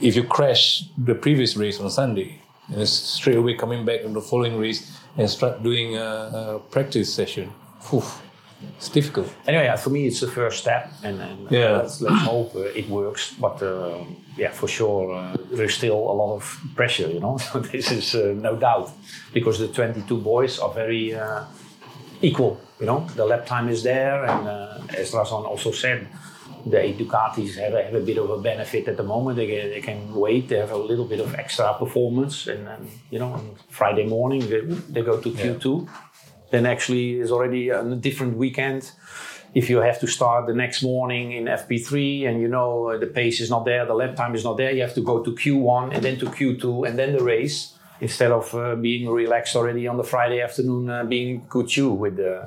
if 0.00 0.14
you 0.16 0.24
crash 0.24 0.84
the 0.96 1.14
previous 1.14 1.56
race 1.56 1.80
on 1.80 1.90
Sunday 1.90 2.40
and 2.68 2.80
it's 2.80 2.92
straight 2.92 3.36
away 3.36 3.54
coming 3.54 3.84
back 3.84 4.00
in 4.02 4.12
the 4.12 4.20
following 4.20 4.56
race 4.58 4.80
and 5.18 5.28
start 5.28 5.62
doing 5.62 5.96
a, 5.96 6.04
a 6.56 6.58
practice 6.70 7.12
session, 7.12 7.50
whew, 7.88 8.02
it's 8.76 8.88
difficult. 8.90 9.28
Anyway, 9.46 9.64
yeah, 9.64 9.76
for 9.76 9.90
me, 9.90 10.06
it's 10.06 10.20
the 10.20 10.26
first 10.28 10.58
step, 10.58 10.90
and, 11.02 11.20
and 11.20 11.50
Yeah. 11.50 11.78
let's, 11.78 12.00
let's 12.02 12.22
hope 12.24 12.54
uh, 12.54 12.60
it 12.80 12.88
works. 12.88 13.32
But 13.40 13.62
uh, 13.62 14.04
yeah, 14.36 14.50
for 14.52 14.68
sure, 14.68 15.12
uh, 15.12 15.36
there's 15.50 15.74
still 15.74 15.96
a 15.96 16.14
lot 16.20 16.34
of 16.36 16.60
pressure, 16.76 17.08
you 17.08 17.20
know. 17.20 17.38
this 17.72 17.90
is 17.90 18.14
uh, 18.14 18.34
no 18.36 18.56
doubt 18.56 18.90
because 19.32 19.58
the 19.58 19.68
22 19.68 20.16
boys 20.18 20.58
are 20.58 20.72
very 20.74 21.14
uh, 21.14 21.44
equal. 22.22 22.60
You 22.80 22.86
know, 22.86 23.06
the 23.16 23.24
lap 23.24 23.46
time 23.46 23.68
is 23.68 23.82
there, 23.82 24.24
and 24.24 24.48
uh, 24.48 24.78
as 24.96 25.12
Razlan 25.12 25.44
also 25.46 25.70
said, 25.72 26.06
the 26.66 26.78
Ducatis 26.98 27.56
have 27.56 27.72
a, 27.74 27.82
have 27.82 27.94
a 27.94 28.00
bit 28.00 28.18
of 28.18 28.28
a 28.30 28.38
benefit 28.38 28.86
at 28.88 28.96
the 28.96 29.02
moment. 29.02 29.36
They, 29.36 29.46
can- 29.46 29.70
they 29.70 29.80
can 29.80 30.14
wait. 30.14 30.48
They 30.48 30.56
have 30.58 30.70
a 30.72 30.76
little 30.76 31.06
bit 31.06 31.20
of 31.20 31.34
extra 31.34 31.72
performance, 31.74 32.46
and, 32.46 32.68
and 32.68 32.88
you 33.10 33.18
know, 33.18 33.32
on 33.32 33.54
Friday 33.70 34.06
morning 34.06 34.40
they, 34.50 34.60
they 34.60 35.02
go 35.02 35.18
to 35.20 35.30
Q2. 35.30 35.88
Then 36.50 36.66
actually 36.66 37.20
is 37.20 37.30
already 37.30 37.70
a 37.70 37.82
different 37.96 38.36
weekend. 38.36 38.92
If 39.52 39.68
you 39.68 39.78
have 39.78 39.98
to 40.00 40.06
start 40.06 40.46
the 40.46 40.54
next 40.54 40.82
morning 40.82 41.32
in 41.32 41.46
FP3 41.46 42.28
and 42.28 42.40
you 42.40 42.48
know 42.48 42.90
uh, 42.90 42.98
the 42.98 43.06
pace 43.06 43.40
is 43.40 43.50
not 43.50 43.64
there, 43.64 43.84
the 43.84 43.94
lap 43.94 44.14
time 44.14 44.34
is 44.34 44.44
not 44.44 44.56
there, 44.56 44.70
you 44.70 44.82
have 44.82 44.94
to 44.94 45.00
go 45.00 45.22
to 45.24 45.32
Q1 45.32 45.94
and 45.94 46.04
then 46.04 46.18
to 46.18 46.26
Q2 46.26 46.88
and 46.88 46.98
then 46.98 47.12
the 47.12 47.24
race 47.24 47.74
instead 48.00 48.30
of 48.30 48.54
uh, 48.54 48.74
being 48.76 49.08
relaxed 49.08 49.54
already 49.56 49.86
on 49.86 49.96
the 49.96 50.04
Friday 50.04 50.40
afternoon, 50.40 50.88
uh, 50.90 51.04
being 51.04 51.42
Couture 51.46 51.92
with 51.92 52.18
uh, 52.18 52.46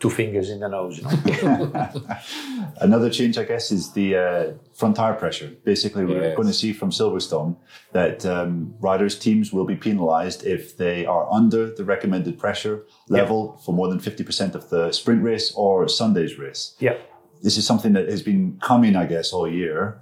two 0.00 0.10
fingers 0.10 0.50
in 0.50 0.60
the 0.60 0.68
nose. 0.68 0.98
You 0.98 1.04
know? 1.04 1.92
Another 2.80 3.10
change, 3.10 3.38
I 3.38 3.44
guess, 3.44 3.70
is 3.70 3.92
the 3.92 4.16
uh, 4.16 4.52
front 4.74 4.96
tire 4.96 5.14
pressure. 5.14 5.48
Basically, 5.64 6.04
we're 6.04 6.22
Yes. 6.22 6.36
going 6.36 6.48
to 6.48 6.54
see 6.54 6.72
from 6.72 6.90
Silverstone 6.90 7.56
that 7.92 8.26
um, 8.26 8.74
riders' 8.80 9.18
teams 9.18 9.52
will 9.52 9.64
be 9.64 9.76
penalised 9.76 10.44
if 10.44 10.76
they 10.76 11.06
are 11.06 11.32
under 11.32 11.70
the 11.74 11.84
recommended 11.84 12.38
pressure 12.38 12.84
level 13.08 13.60
for 13.64 13.72
more 13.72 13.88
than 13.88 13.98
50% 14.00 14.54
of 14.54 14.68
the 14.70 14.92
sprint 14.92 15.22
race 15.22 15.52
or 15.56 15.88
Sunday's 15.88 16.38
race. 16.38 16.74
yeah. 16.80 16.96
This 17.40 17.56
is 17.56 17.64
something 17.64 17.92
that 17.92 18.08
has 18.08 18.20
been 18.20 18.58
coming, 18.60 18.96
I 18.96 19.06
guess, 19.06 19.32
all 19.32 19.46
year. 19.48 20.00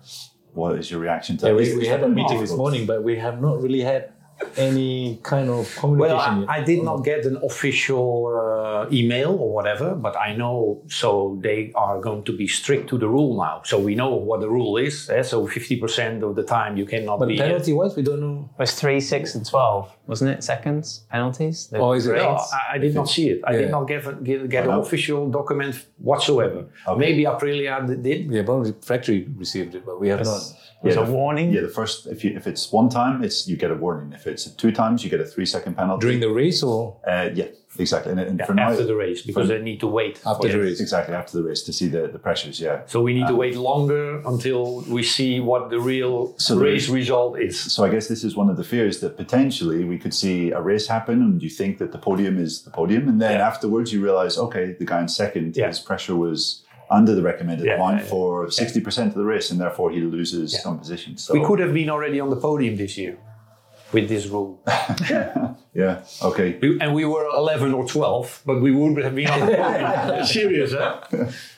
What 0.55 0.79
is 0.79 0.91
your 0.91 1.01
reaction 1.01 1.37
to 1.37 1.45
Yeah, 1.47 1.53
that? 1.53 1.57
we, 1.59 1.63
Is- 1.69 1.77
we 1.77 1.87
had 1.87 2.03
a 2.03 2.09
meeting 2.09 2.41
this 2.41 2.57
morning, 2.57 2.87
but 2.87 3.03
we 3.03 3.17
have 3.19 3.43
not 3.43 3.61
really 3.61 3.83
had 3.83 4.15
any 4.57 5.19
kind 5.23 5.49
of 5.49 5.65
Well, 5.83 5.97
communication 5.97 6.35
I, 6.35 6.41
yet. 6.41 6.49
I 6.49 6.65
did 6.65 6.83
not 6.85 6.99
get 7.05 7.25
an 7.25 7.39
official 7.43 8.27
uh, 8.27 8.87
email 8.93 9.31
or 9.35 9.53
whatever, 9.53 9.95
but 9.95 10.17
I 10.17 10.35
know 10.37 10.83
so 10.89 11.39
they 11.43 11.73
are 11.75 12.01
going 12.01 12.25
to 12.25 12.33
be 12.37 12.47
strict 12.47 12.89
to 12.91 12.99
the 12.99 13.09
rule 13.09 13.37
now. 13.37 13.63
So 13.65 13.79
we 13.79 13.95
know 13.95 14.15
what 14.15 14.41
the 14.41 14.49
rule 14.49 14.77
is. 14.77 15.09
eh? 15.11 15.23
So 15.23 15.47
50% 15.47 16.23
of 16.23 16.37
the 16.37 16.43
time 16.43 16.77
you 16.77 16.87
cannot 16.87 17.19
but 17.19 17.29
be. 17.29 17.37
penalty 17.39 17.73
wise, 17.73 17.97
we 17.97 18.03
don't 18.03 18.21
know. 18.21 18.49
It 18.59 18.61
was 18.63 18.75
three, 18.81 19.01
six, 19.01 19.35
and 19.35 19.45
twelve, 19.49 19.91
wasn't 20.07 20.31
it? 20.31 20.45
Seconds 20.45 21.05
penalties. 21.11 21.69
The 21.69 21.79
Oh, 21.79 21.93
is 21.93 22.07
it? 22.07 22.11
grades? 22.11 22.25
No, 22.25 22.37
I, 22.37 22.75
I 22.75 22.79
did 22.79 22.95
not 22.95 23.09
see 23.09 23.31
it. 23.31 23.41
I 23.45 23.53
Yeah. 23.53 23.59
did 23.63 23.71
not 23.71 23.85
get, 23.89 24.25
get, 24.25 24.49
get 24.49 24.65
an 24.65 24.71
no. 24.71 24.81
official 24.81 25.31
document 25.31 25.87
whatsoever. 25.99 26.67
Okay. 26.89 26.99
Maybe 26.99 27.25
Aprilia 27.25 27.87
did. 28.03 28.31
Yeah, 28.31 28.43
probably 28.45 28.73
factory 28.83 29.27
received 29.37 29.75
it, 29.75 29.85
but 29.87 30.01
we 30.01 30.09
have 30.09 30.25
not. 30.25 30.43
It 30.83 30.89
was 30.89 30.97
a 30.97 31.03
warning. 31.11 31.53
Yeah, 31.53 31.63
the 31.63 31.69
first 31.69 32.07
if 32.07 32.23
you 32.25 32.37
if 32.37 32.47
it's 32.47 32.71
one 32.71 32.89
time, 32.89 33.25
it's 33.25 33.49
you 33.49 33.57
get 33.57 33.71
a 33.71 33.75
warning. 33.75 34.13
If 34.13 34.27
it's 34.27 34.45
two 34.63 34.73
times, 34.73 35.03
you 35.03 35.11
get 35.11 35.21
a 35.21 35.25
three 35.25 35.47
second 35.47 35.75
penalty. 35.77 36.03
During 36.07 36.21
the 36.21 36.29
race 36.31 36.63
or 36.63 36.99
uh, 37.09 37.31
yeah, 37.35 37.47
exactly. 37.79 38.13
And, 38.13 38.21
and 38.21 38.43
for 38.47 38.55
now, 38.55 38.71
After 38.71 38.85
the 38.85 38.95
race, 38.95 39.23
because 39.23 39.49
they 39.49 39.61
need 39.61 39.81
to 39.81 39.87
wait. 39.87 40.21
after 40.27 40.49
the 40.49 40.61
it. 40.61 40.63
race? 40.63 40.81
exactly 40.81 41.15
after 41.15 41.39
the 41.39 41.43
race 41.43 41.63
to 41.63 41.73
see 41.73 41.89
the, 41.89 42.07
the 42.09 42.19
pressures. 42.19 42.61
Yeah. 42.61 42.83
So 42.87 43.01
we 43.03 43.15
need 43.15 43.27
to 43.27 43.35
wait 43.35 43.57
longer 43.57 44.21
until 44.27 44.83
we 44.83 45.03
see 45.03 45.41
what 45.41 45.71
the 45.71 45.81
real 45.81 46.35
So 46.39 46.57
race 46.59 46.87
the- 46.89 46.93
result 46.95 47.41
is. 47.41 47.59
So 47.75 47.83
I 47.85 47.89
guess 47.89 48.07
this 48.09 48.23
is 48.23 48.37
one 48.37 48.51
of 48.51 48.57
the 48.57 48.65
fears 48.65 49.01
that 49.01 49.17
potentially 49.17 49.83
we 49.85 49.99
could 49.99 50.15
see 50.15 50.51
a 50.51 50.61
race 50.61 50.87
happen, 50.87 51.21
and 51.23 51.43
you 51.43 51.51
think 51.51 51.79
that 51.79 51.91
the 51.93 51.99
podium 51.99 52.39
is 52.39 52.63
the 52.63 52.71
podium, 52.71 53.09
and 53.09 53.21
then 53.21 53.39
Yeah. 53.41 53.49
afterwards 53.49 53.93
you 53.95 54.01
realize, 54.05 54.37
okay, 54.39 54.77
the 54.79 54.85
guy 54.85 55.01
in 55.01 55.09
second, 55.09 55.57
Yeah. 55.57 55.69
his 55.69 55.81
pressure 55.81 56.15
was 56.15 56.63
under 56.91 57.15
the 57.15 57.23
recommended 57.23 57.67
Yeah, 57.67 57.79
yeah, 57.79 57.93
yeah. 57.99 58.05
for 58.13 58.51
sixty 58.51 58.81
percent 58.81 59.09
of 59.09 59.15
the 59.19 59.25
race, 59.25 59.51
and 59.51 59.61
therefore 59.61 59.91
he 59.91 60.01
loses 60.01 60.61
some 60.63 60.79
positions. 60.79 61.25
So 61.25 61.35
We 61.35 61.45
could 61.45 61.59
have 61.61 61.73
been 61.75 61.91
already 61.91 62.21
on 62.21 62.31
the 62.31 62.37
podium 62.37 62.77
this 62.77 62.97
year 62.97 63.19
with 63.93 64.09
this 64.09 64.27
rule. 64.27 64.61
yeah, 65.75 66.03
okay, 66.23 66.59
We- 66.61 66.79
and 66.81 66.95
we 66.95 67.05
were 67.05 67.25
11 67.37 67.73
or 67.73 67.87
12, 67.87 68.43
but 68.45 68.61
we 68.61 68.73
would 68.73 69.03
have 69.05 69.15
been 69.15 69.29
on 69.31 69.41
the 69.47 69.57
podium. 69.57 70.27
Serious, 70.39 70.73
huh? 70.73 71.01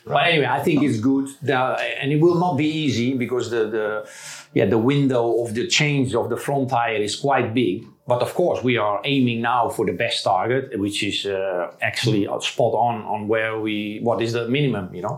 But 0.04 0.26
anyway, 0.26 0.46
I 0.46 0.60
think 0.62 0.82
it's 0.82 1.00
good. 1.00 1.28
Now, 1.42 1.74
and 1.74 2.12
it 2.12 2.20
will 2.20 2.34
not 2.38 2.56
be 2.56 2.66
easy 2.66 3.14
because 3.14 3.50
the, 3.50 3.66
the, 3.68 4.08
yeah, 4.54 4.66
the 4.66 4.78
window 4.78 5.42
of 5.42 5.54
the 5.54 5.66
change 5.68 6.14
of 6.14 6.28
the 6.30 6.36
front 6.36 6.70
tire 6.70 6.96
is 6.96 7.16
quite 7.16 7.54
big. 7.54 7.84
But 8.08 8.22
of 8.22 8.32
course, 8.34 8.58
we 8.64 8.78
are 8.78 9.00
aiming 9.04 9.40
now 9.42 9.68
for 9.68 9.84
the 9.86 9.92
best 10.04 10.24
target, 10.24 10.62
which 10.84 11.02
is 11.02 11.26
uh, 11.26 11.70
actually 11.90 12.22
spot 12.40 12.72
on 12.88 12.94
on 13.14 13.28
where 13.32 13.52
we, 13.60 14.00
what 14.02 14.18
is 14.22 14.32
the 14.32 14.48
minimum, 14.48 14.86
you 14.94 15.02
know? 15.02 15.16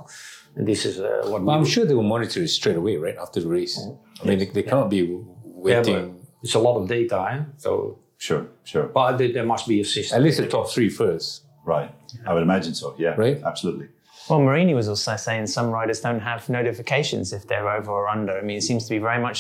And 0.57 0.67
this 0.67 0.85
is 0.85 0.99
uh, 0.99 1.07
what 1.31 1.45
But 1.45 1.53
we 1.53 1.59
I'm 1.59 1.65
sure 1.65 1.85
they 1.87 1.95
will 1.95 2.13
monitor 2.17 2.43
it 2.43 2.49
straight 2.49 2.77
away, 2.83 2.97
right 3.07 3.17
after 3.25 3.39
the 3.41 3.49
race. 3.59 3.75
I 4.23 4.27
mean, 4.27 4.39
they, 4.41 4.47
they 4.57 4.65
cannot 4.71 4.89
be 4.91 4.97
Yeah, 4.99 5.19
waiting. 5.67 5.95
but 5.95 6.45
it's 6.45 6.55
a 6.55 6.59
lot 6.69 6.77
of 6.81 6.89
data, 6.89 7.19
eh? 7.33 7.41
so 7.65 7.71
sure, 8.19 8.43
sure, 8.65 8.87
but 8.99 9.17
there 9.19 9.33
there 9.37 9.47
must 9.55 9.65
be 9.69 9.81
a 9.81 9.85
system. 9.85 10.17
At 10.17 10.23
least 10.25 10.39
the 10.39 10.49
top 10.49 10.67
three 10.75 10.91
first. 11.03 11.27
right. 11.75 11.91
I 12.27 12.35
would 12.35 12.43
imagine 12.43 12.75
so. 12.75 12.87
Yeah, 12.99 13.15
Right. 13.25 13.39
absolutely. 13.51 13.87
Well, 14.29 14.41
Marini 14.47 14.75
was 14.75 14.89
also 14.89 15.15
saying 15.17 15.47
some 15.47 15.69
riders 15.79 16.01
don't 16.07 16.21
have 16.31 16.41
notifications 16.49 17.33
if 17.33 17.43
they're 17.49 17.69
over 17.79 17.91
or 17.99 18.09
under. 18.17 18.33
I 18.41 18.43
mean, 18.43 18.57
it 18.59 18.65
seems 18.71 18.83
to 18.87 18.91
be 18.97 18.99
very 19.11 19.21
much 19.29 19.39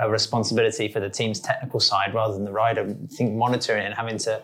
a 0.00 0.08
responsibility 0.10 0.88
for 0.88 1.00
the 1.00 1.10
team's 1.10 1.40
technical 1.40 1.80
side 1.80 2.14
rather 2.14 2.34
than 2.34 2.44
the 2.44 2.52
rider. 2.52 2.82
I 2.82 3.14
think 3.16 3.34
monitoring 3.34 3.84
and 3.86 3.94
having 3.94 4.18
to 4.18 4.40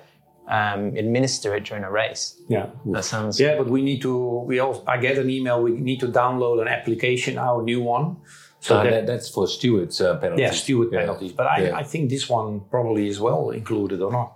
um, 0.49 0.95
administer 0.97 1.55
it 1.57 1.65
during 1.65 1.85
a 1.85 1.91
race. 1.91 2.41
Yeah. 2.49 2.67
That 2.93 3.05
sounds. 3.05 3.41
Yeah, 3.41 3.57
but 3.59 3.69
we 3.69 3.83
need 3.83 4.01
to. 4.03 4.15
We 4.47 4.59
also. 4.61 4.83
I 4.87 4.97
get 4.99 5.19
an 5.19 5.29
email. 5.31 5.63
We 5.63 5.73
need 5.73 6.01
to 6.01 6.09
download 6.09 6.61
an 6.63 6.69
application, 6.69 7.39
our 7.39 7.63
new 7.63 7.81
one. 7.83 8.17
So 8.61 8.77
Uh, 8.77 8.83
that, 8.85 8.91
that, 8.91 9.07
that's 9.07 9.29
for 9.29 9.47
stewards 9.47 10.01
uh, 10.01 10.17
penalties. 10.19 10.43
yeah, 10.43 10.51
steward 10.53 10.89
Yeah. 10.93 11.01
penalties. 11.01 11.33
But 11.33 11.47
I, 11.47 11.57
Yeah. 11.65 11.77
I 11.77 11.83
think 11.83 12.11
this 12.11 12.29
one 12.29 12.61
probably 12.71 13.07
is 13.09 13.19
well 13.21 13.51
included 13.51 14.01
or 14.03 14.11
not. 14.13 14.33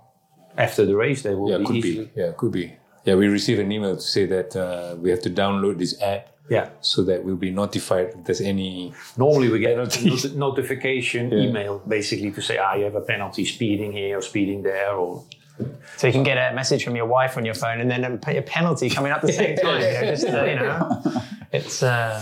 After 0.57 0.85
the 0.85 0.95
race, 0.95 1.21
they 1.23 1.33
will 1.35 1.49
Yeah, 1.49 1.57
be 1.59 1.65
could 1.65 1.75
easily. 1.77 2.05
be. 2.05 2.21
Yeah, 2.21 2.31
could 2.37 2.51
be. 2.51 2.73
Yeah, 3.05 3.15
we 3.15 3.27
received 3.27 3.59
an 3.59 3.71
email 3.71 3.95
to 3.95 4.01
say 4.01 4.25
that 4.27 4.55
uh, 4.55 4.95
we 4.97 5.09
have 5.09 5.21
to 5.21 5.29
download 5.29 5.77
this 5.79 5.99
app 6.01 6.29
Yeah. 6.49 6.69
so 6.81 7.03
that 7.05 7.23
we'll 7.23 7.35
be 7.35 7.51
notified 7.51 8.09
if 8.17 8.23
there's 8.25 8.41
any. 8.41 8.93
Normally 9.17 9.49
we 9.49 9.59
get 9.59 9.73
a 9.73 9.85
not- 10.05 10.35
notification 10.35 11.33
email 11.33 11.79
basically 11.87 12.31
to 12.31 12.41
say, 12.41 12.57
ah, 12.57 12.75
you 12.75 12.83
have 12.85 12.95
a 12.95 13.01
penalty 13.01 13.45
speeding 13.45 13.91
here 13.91 14.17
or 14.17 14.21
speeding 14.21 14.61
there, 14.63 14.93
or 14.93 15.23
So 15.97 16.07
you 16.07 16.13
can 16.13 16.23
get 16.23 16.37
a 16.37 16.53
message 16.55 16.83
from 16.83 16.95
your 16.95 17.05
wife 17.07 17.37
on 17.37 17.45
your 17.45 17.55
phone 17.55 17.81
and 17.81 17.89
then 17.89 18.03
a 18.03 18.41
penalty 18.41 18.89
coming 18.89 19.11
up 19.11 19.19
at 19.23 19.27
the 19.27 19.33
same 19.33 19.55
time. 19.65 19.81
You 19.81 19.93
know, 19.93 20.05
just, 20.13 20.27
uh, 20.27 20.43
you 20.43 20.55
know, 20.55 21.01
it's. 21.51 21.81
Uh, 21.83 22.21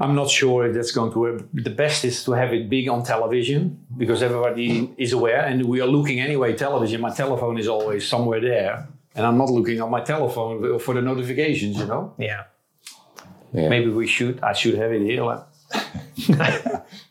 I'm 0.00 0.14
not 0.14 0.30
sure 0.30 0.66
if 0.66 0.74
that's 0.74 0.92
going 0.92 1.12
to 1.12 1.18
work. 1.18 1.42
The 1.52 1.70
best 1.70 2.04
is 2.04 2.24
to 2.24 2.32
have 2.32 2.52
it 2.54 2.70
big 2.70 2.88
on 2.88 3.02
television 3.04 3.84
because 3.98 4.22
everybody 4.22 4.90
is 4.96 5.12
aware, 5.12 5.40
and 5.44 5.64
we 5.66 5.80
are 5.80 5.86
looking 5.86 6.20
anyway. 6.20 6.54
Television, 6.54 7.00
my 7.00 7.10
telephone 7.10 7.58
is 7.58 7.68
always 7.68 8.06
somewhere 8.08 8.40
there, 8.40 8.88
and 9.14 9.26
I'm 9.26 9.38
not 9.38 9.50
looking 9.50 9.80
on 9.80 9.90
my 9.90 10.00
telephone 10.00 10.78
for 10.78 10.94
the 10.94 11.02
notifications. 11.02 11.78
You 11.78 11.86
know, 11.86 12.14
yeah. 12.18 12.44
Yeah. 13.52 13.68
maybe 13.68 13.90
we 13.90 14.06
should. 14.06 14.40
I 14.42 14.52
should 14.52 14.74
have 14.74 14.92
it 14.92 15.02
here. 15.02 15.24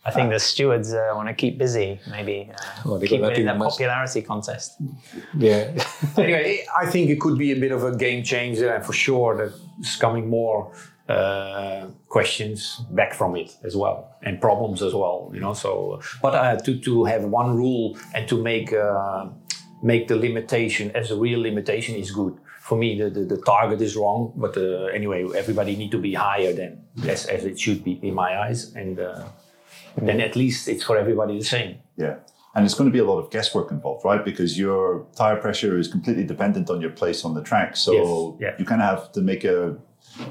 I 0.05 0.11
think 0.11 0.31
the 0.31 0.39
stewards 0.39 0.93
uh, 0.93 1.11
want 1.15 1.27
to 1.27 1.33
keep 1.33 1.57
busy, 1.57 1.99
maybe 2.09 2.51
uh, 2.85 2.97
they 2.97 3.07
got 3.07 3.09
keep 3.09 3.21
nothing 3.21 3.21
winning 3.21 3.45
that 3.45 3.57
much- 3.57 3.71
popularity 3.71 4.21
contest. 4.21 4.73
Yeah. 5.37 5.71
anyway, 6.17 6.65
I 6.77 6.85
think 6.85 7.09
it 7.09 7.19
could 7.19 7.37
be 7.37 7.51
a 7.51 7.59
bit 7.59 7.71
of 7.71 7.83
a 7.83 7.95
game 7.95 8.23
changer, 8.23 8.73
and 8.73 8.85
for 8.85 8.93
sure 8.93 9.37
there's 9.37 9.95
coming 9.97 10.29
more 10.29 10.73
uh, 11.09 11.87
questions 12.07 12.81
back 12.91 13.13
from 13.13 13.35
it 13.35 13.55
as 13.63 13.75
well, 13.75 14.15
and 14.23 14.39
problems 14.39 14.81
as 14.81 14.93
well. 14.93 15.31
You 15.33 15.41
know, 15.41 15.53
so 15.53 16.01
but 16.21 16.33
uh, 16.33 16.57
to 16.57 16.79
to 16.79 17.03
have 17.05 17.23
one 17.25 17.55
rule 17.55 17.97
and 18.13 18.27
to 18.27 18.41
make 18.41 18.71
uh, 18.73 19.27
make 19.83 20.07
the 20.07 20.15
limitation 20.15 20.89
as 20.95 21.11
a 21.11 21.15
real 21.15 21.41
limitation 21.41 21.95
is 21.95 22.09
good. 22.11 22.35
For 22.61 22.77
me, 22.77 22.97
the, 22.97 23.09
the, 23.09 23.25
the 23.25 23.37
target 23.37 23.81
is 23.81 23.95
wrong, 23.97 24.31
but 24.35 24.55
uh, 24.57 24.85
anyway, 24.85 25.27
everybody 25.35 25.75
need 25.75 25.91
to 25.91 25.99
be 25.99 26.13
higher 26.13 26.53
than 26.53 26.85
as, 27.07 27.25
as 27.25 27.43
it 27.43 27.59
should 27.59 27.83
be 27.83 27.99
in 28.01 28.13
my 28.13 28.39
eyes, 28.39 28.73
and 28.73 28.99
uh, 28.99 29.25
then 29.97 30.21
at 30.21 30.35
least 30.37 30.69
it's 30.69 30.83
for 30.83 30.97
everybody 30.97 31.37
the 31.37 31.43
same. 31.43 31.79
Yeah. 31.97 32.15
And 32.55 32.65
it's 32.65 32.75
going 32.75 32.89
to 32.89 32.93
be 32.93 32.99
a 32.99 33.03
lot 33.03 33.17
of 33.17 33.31
guesswork 33.31 33.71
involved, 33.71 34.05
right? 34.05 34.23
Because 34.23 34.57
your 34.57 35.07
tire 35.15 35.35
pressure 35.35 35.77
is 35.77 35.87
completely 35.87 36.23
dependent 36.23 36.69
on 36.69 36.79
your 36.81 36.91
place 36.91 37.25
on 37.25 37.33
the 37.33 37.41
track. 37.41 37.75
So 37.75 38.37
Yes, 38.39 38.51
yeah. 38.53 38.59
you 38.59 38.65
kind 38.65 38.81
of 38.81 38.87
have 38.87 39.11
to 39.13 39.21
make 39.21 39.43
a 39.43 39.75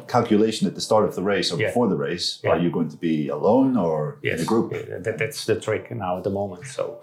calculation 0.09 0.67
at 0.69 0.75
the 0.75 0.81
start 0.81 1.05
of 1.09 1.15
the 1.15 1.23
race 1.23 1.51
or 1.53 1.59
Yeah. 1.59 1.69
before 1.69 1.89
the 1.89 1.97
race. 1.97 2.39
Yeah. 2.45 2.51
Are 2.51 2.59
you 2.59 2.71
going 2.71 2.89
to 2.91 2.97
be 2.97 3.29
alone 3.29 3.77
or 3.77 4.19
Yes, 4.23 4.39
in 4.39 4.45
a 4.45 4.47
group? 4.47 4.73
Yeah, 4.73 4.99
that, 5.01 5.19
that's 5.19 5.45
the 5.45 5.57
trick 5.61 5.91
now 5.91 6.19
at 6.19 6.25
the 6.25 6.31
moment. 6.31 6.67
So 6.67 7.01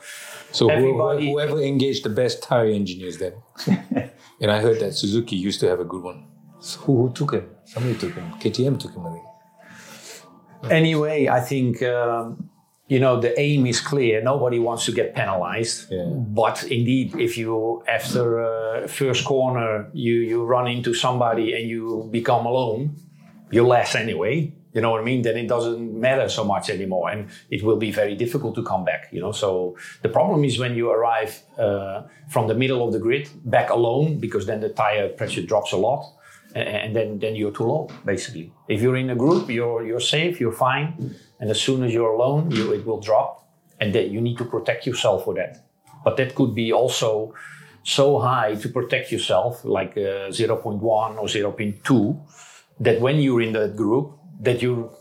So 0.51 0.69
Everybody- 0.69 1.31
whoever 1.31 1.59
engaged 1.61 2.03
the 2.03 2.09
best 2.09 2.41
tire 2.43 2.67
engineers 2.81 3.17
then. 3.17 3.33
and 4.41 4.49
I 4.51 4.61
heard 4.61 4.79
that 4.79 4.93
Suzuki 4.93 5.35
used 5.35 5.59
to 5.61 5.67
have 5.67 5.79
a 5.79 5.85
good 5.85 6.03
one. 6.03 6.25
So 6.61 6.79
who, 6.81 7.07
who 7.07 7.13
took 7.13 7.31
him? 7.33 7.45
Somebody 7.65 7.95
took 7.97 8.13
him. 8.15 8.31
KTM 8.41 8.77
took 8.79 8.93
him, 8.93 9.05
I 9.07 9.11
think. 9.11 10.71
Anyway, 10.71 11.27
I 11.27 11.39
think 11.39 11.81
um, 11.83 12.48
you 12.89 12.99
know 12.99 13.21
the 13.21 13.39
aim 13.39 13.65
is 13.65 13.79
clear. 13.79 14.21
Nobody 14.21 14.59
wants 14.59 14.85
to 14.85 14.91
get 14.91 15.15
penalized. 15.15 15.91
Yeah. 15.91 16.05
But 16.41 16.63
indeed, 16.63 17.15
if 17.15 17.37
you 17.37 17.83
after 17.87 18.23
uh, 18.43 18.87
first 18.87 19.23
corner 19.23 19.89
you 19.93 20.15
you 20.31 20.43
run 20.43 20.67
into 20.67 20.93
somebody 20.93 21.53
and 21.53 21.69
you 21.69 22.09
become 22.11 22.45
alone, 22.45 22.95
you're 23.51 23.67
less 23.67 23.95
anyway. 23.95 24.53
You 24.73 24.81
know 24.81 24.91
what 24.91 25.01
I 25.01 25.03
mean? 25.03 25.23
Then 25.23 25.35
it 25.37 25.47
doesn't 25.47 25.99
matter 25.99 26.29
so 26.29 26.43
much 26.43 26.69
anymore, 26.69 27.09
and 27.09 27.29
it 27.49 27.63
will 27.63 27.77
be 27.77 27.91
very 27.91 28.15
difficult 28.15 28.53
to 28.55 28.63
come 28.63 28.83
back. 28.85 29.09
You 29.11 29.21
know, 29.21 29.31
so 29.31 29.75
the 30.03 30.09
problem 30.09 30.43
is 30.43 30.59
when 30.59 30.75
you 30.75 30.91
arrive 30.91 31.41
uh, 31.57 32.03
from 32.29 32.47
the 32.47 32.53
middle 32.53 32.85
of 32.85 32.93
the 32.93 32.99
grid 32.99 33.29
back 33.45 33.69
alone, 33.71 34.19
because 34.19 34.45
then 34.45 34.59
the 34.61 34.69
tire 34.69 35.09
pressure 35.09 35.41
drops 35.41 35.71
a 35.73 35.77
lot, 35.77 36.05
and 36.55 36.95
then 36.95 37.19
then 37.19 37.35
you're 37.35 37.51
too 37.51 37.65
low. 37.65 37.89
Basically, 38.05 38.51
if 38.67 38.81
you're 38.81 38.97
in 38.97 39.09
a 39.09 39.15
group, 39.15 39.49
you're 39.49 39.83
you're 39.85 39.99
safe, 39.99 40.39
you're 40.39 40.59
fine, 40.69 41.15
and 41.39 41.49
as 41.49 41.59
soon 41.61 41.83
as 41.83 41.93
you're 41.93 42.11
alone, 42.11 42.51
you, 42.51 42.73
it 42.73 42.85
will 42.85 42.99
drop, 42.99 43.47
and 43.79 43.93
then 43.95 44.11
you 44.11 44.21
need 44.21 44.37
to 44.37 44.45
protect 44.45 44.85
yourself 44.85 45.23
for 45.25 45.33
that. 45.35 45.63
But 46.03 46.17
that 46.17 46.35
could 46.35 46.53
be 46.55 46.71
also 46.73 47.33
so 47.83 48.19
high 48.19 48.55
to 48.55 48.69
protect 48.69 49.11
yourself, 49.11 49.63
like 49.63 49.91
uh, 49.97 50.29
0.1 50.31 50.81
or 50.83 51.25
0.2, 51.27 52.19
that 52.81 53.01
when 53.01 53.17
you're 53.19 53.41
in 53.41 53.53
that 53.53 53.75
group, 53.75 54.17
that 54.41 54.61
you 54.61 54.91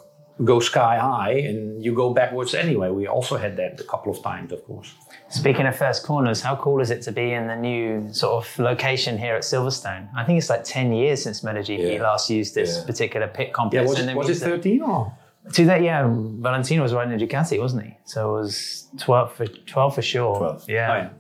go 0.45 0.61
sky 0.61 0.97
high 0.99 1.33
and 1.33 1.85
you 1.85 1.93
go 1.93 2.15
backwards 2.15 2.55
anyway. 2.55 2.89
We 2.91 3.09
also 3.09 3.37
had 3.37 3.57
that 3.57 3.81
a 3.81 3.85
couple 3.85 4.13
of 4.17 4.23
times, 4.23 4.53
of 4.53 4.65
course. 4.65 4.95
Speaking 5.29 5.67
of 5.67 5.77
first 5.77 6.05
corners, 6.05 6.41
how 6.41 6.55
cool 6.57 6.81
is 6.81 6.91
it 6.93 7.03
to 7.03 7.13
be 7.13 7.33
in 7.33 7.49
the 7.49 7.57
new 7.57 8.13
sort 8.13 8.45
of 8.47 8.59
location 8.59 9.19
here 9.19 9.35
at 9.35 9.43
Silverstone? 9.43 10.09
I 10.17 10.23
think 10.25 10.39
it's 10.39 10.49
like 10.49 10.63
10 10.65 10.93
years 10.93 11.23
since 11.25 11.41
MotoGP 11.41 11.95
Yeah. 11.97 12.03
last 12.03 12.31
used 12.31 12.55
this 12.55 12.79
Yeah. 12.79 12.85
particular 12.87 13.27
pit 13.27 13.49
Yeah, 13.49 13.53
complex. 13.53 13.89
was 13.91 13.99
and 13.99 14.11
it, 14.11 14.17
was 14.17 14.31
it 14.31 14.37
13 14.37 14.81
or? 14.83 15.13
To 15.53 15.65
that, 15.67 15.83
yeah, 15.83 16.07
Valentino 16.09 16.83
was 16.83 16.93
riding 16.93 17.15
a 17.21 17.27
Ducati, 17.27 17.59
wasn't 17.59 17.85
he? 17.87 17.97
So 18.05 18.37
it 18.37 18.41
was 18.41 18.89
12 18.99 19.33
for, 19.35 19.47
12 19.47 19.95
for 19.95 20.03
sure. 20.03 20.37
12. 20.39 20.69
Yeah. 20.69 20.91
Oh, 20.91 20.97
yeah. 20.97 21.11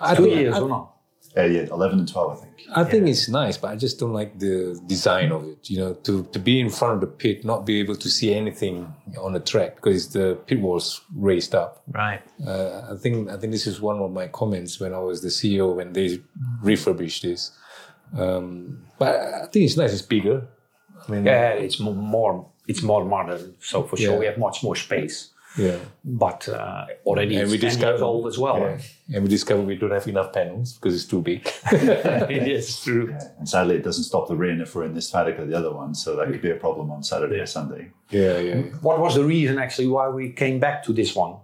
I 0.00 0.14
Two 0.14 0.24
think, 0.24 0.36
years 0.36 0.54
I, 0.54 0.60
or 0.60 0.68
not? 0.68 0.90
Uh, 1.36 1.42
yeah, 1.42 1.62
11 1.70 1.98
and 1.98 2.08
12, 2.08 2.30
I 2.30 2.40
think. 2.40 2.54
I 2.76 2.84
think 2.84 3.08
it's 3.08 3.28
nice, 3.28 3.56
but 3.58 3.72
I 3.72 3.76
just 3.76 3.98
don't 3.98 4.12
like 4.12 4.38
the 4.38 4.80
design 4.86 5.32
of 5.32 5.44
it. 5.48 5.68
You 5.68 5.78
know, 5.78 5.94
to, 5.94 6.24
to 6.26 6.38
be 6.38 6.60
in 6.60 6.70
front 6.70 6.94
of 6.94 7.00
the 7.00 7.08
pit, 7.08 7.44
not 7.44 7.66
be 7.66 7.80
able 7.80 7.96
to 7.96 8.08
see 8.08 8.32
anything 8.32 8.94
on 9.20 9.32
the 9.32 9.40
track 9.40 9.76
because 9.76 10.12
the 10.12 10.38
pit 10.46 10.60
walls 10.60 11.00
raised 11.14 11.54
up. 11.54 11.82
Right. 11.88 12.22
Uh, 12.46 12.82
I 12.92 12.96
think 12.96 13.28
I 13.30 13.36
think 13.36 13.52
this 13.52 13.66
is 13.66 13.80
one 13.80 13.98
of 13.98 14.12
my 14.12 14.28
comments 14.28 14.78
when 14.78 14.94
I 14.94 14.98
was 14.98 15.22
the 15.22 15.28
CEO 15.28 15.74
when 15.74 15.92
they 15.92 16.20
refurbished 16.62 17.22
this. 17.24 17.50
Um, 18.16 18.84
but 18.98 19.16
I 19.16 19.46
think 19.46 19.64
it's 19.64 19.76
nice. 19.76 19.92
It's 19.92 20.02
bigger. 20.02 20.46
I 21.06 21.10
mean, 21.10 21.26
Yeah, 21.26 21.48
it's 21.50 21.80
mo- 21.80 21.92
more 21.94 22.48
it's 22.66 22.82
more 22.82 23.04
modern. 23.04 23.54
So 23.60 23.82
for 23.84 23.96
sure 23.96 24.12
Yeah. 24.14 24.18
we 24.18 24.26
have 24.26 24.38
much 24.38 24.62
more 24.62 24.76
space. 24.76 25.30
yeah. 25.56 25.76
But 26.04 26.48
uh, 26.48 26.86
already 27.06 27.34
And 27.36 27.44
it's 27.44 27.52
we 27.52 27.58
10 27.58 27.70
discovered 27.70 27.90
years 27.92 28.02
old 28.02 28.26
as 28.26 28.38
well. 28.38 28.58
yeah. 28.58 28.78
And 29.14 29.22
we 29.24 29.28
discovered 29.28 29.66
we 29.66 29.76
don't 29.76 29.92
have 29.92 30.08
enough 30.08 30.32
panels 30.32 30.72
because 30.74 30.94
it's 30.96 31.04
too 31.06 31.20
big. 31.22 31.42
it 31.72 32.48
is 32.48 32.82
true. 32.82 33.14
And 33.38 33.48
sadly, 33.48 33.76
it 33.76 33.84
doesn't 33.84 34.04
stop 34.04 34.26
the 34.28 34.36
rain 34.36 34.60
if 34.60 34.74
we're 34.74 34.84
in 34.84 34.94
this 34.94 35.10
paddock 35.10 35.38
or 35.38 35.46
the 35.46 35.56
other 35.56 35.72
one. 35.72 35.94
So 35.94 36.16
that 36.16 36.26
could 36.30 36.42
be 36.42 36.50
a 36.50 36.56
problem 36.66 36.90
on 36.90 37.02
Saturday 37.02 37.38
or 37.40 37.46
Sunday. 37.46 37.90
yeah, 38.10 38.38
yeah. 38.38 38.60
What 38.86 38.98
was 39.00 39.14
the 39.14 39.24
reason 39.24 39.58
actually 39.58 39.88
why 39.88 40.08
we 40.08 40.30
came 40.32 40.58
back 40.58 40.82
to 40.86 40.92
this 40.92 41.14
one? 41.14 41.34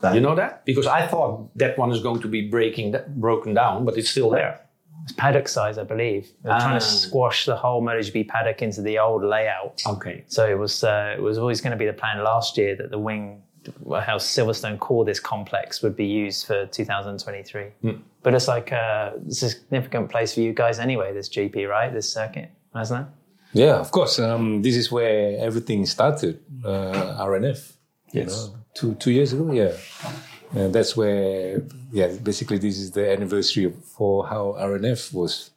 That, 0.00 0.14
You 0.14 0.20
know 0.20 0.34
that? 0.34 0.64
Because 0.66 0.86
I 0.86 1.06
thought 1.06 1.56
that 1.56 1.78
one 1.78 1.90
is 1.90 2.02
going 2.02 2.20
to 2.20 2.28
be 2.28 2.42
breaking 2.56 2.94
broken 3.16 3.54
down, 3.54 3.84
but 3.86 3.96
it's 3.96 4.10
still 4.10 4.28
there. 4.30 4.60
It's 5.04 5.12
paddock 5.12 5.48
size, 5.48 5.76
I 5.78 5.84
believe. 5.84 6.28
They 6.42 6.48
were 6.50 6.58
trying 6.58 6.80
to 6.80 6.84
Ah. 6.84 6.88
squash 7.04 7.44
the 7.46 7.56
whole 7.56 7.82
MotoGP 7.82 8.26
paddock 8.28 8.62
into 8.62 8.80
the 8.82 8.98
old 8.98 9.22
layout. 9.22 9.82
Okay. 9.86 10.24
So 10.28 10.46
it 10.48 10.58
was 10.58 10.82
uh, 10.82 11.14
it 11.16 11.22
was 11.22 11.36
always 11.38 11.60
going 11.60 11.72
to 11.72 11.76
be 11.76 11.86
the 11.86 11.92
plan 11.92 12.24
last 12.24 12.56
year 12.56 12.74
that 12.76 12.90
the 12.90 12.98
wing, 12.98 13.42
how 13.86 14.16
Silverstone 14.18 14.78
called 14.78 15.06
this 15.08 15.20
complex, 15.20 15.82
would 15.82 15.94
be 15.94 16.06
used 16.06 16.46
for 16.46 16.66
2023. 16.66 17.66
But 18.22 18.34
it's 18.34 18.48
like 18.48 18.72
a 18.72 19.12
significant 19.28 20.10
place 20.10 20.32
for 20.34 20.40
you 20.40 20.54
guys 20.54 20.78
anyway. 20.78 21.12
This 21.12 21.28
GP, 21.28 21.68
right? 21.68 21.92
This 21.92 22.10
circuit, 22.12 22.48
hasn't 22.74 23.00
it? 23.02 23.06
Yeah, 23.52 23.74
of 23.78 23.90
course. 23.90 24.18
Um, 24.18 24.62
this 24.62 24.74
is 24.74 24.90
where 24.90 25.38
everything 25.38 25.84
started. 25.86 26.40
Uh, 26.64 27.22
RNF. 27.28 27.72
You 28.12 28.22
Yes. 28.22 28.32
know, 28.48 28.54
two 28.74 28.94
two 28.94 29.10
years 29.10 29.32
ago. 29.34 29.52
Yeah, 29.52 29.72
and 30.54 30.74
that's 30.74 30.96
where. 30.96 31.62
Yeah, 31.92 32.08
basically, 32.22 32.58
this 32.58 32.78
is 32.78 32.90
the 32.90 33.10
anniversary 33.10 33.72
for 33.96 34.26
how 34.26 34.56
RNF 34.58 35.12
was 35.12 35.50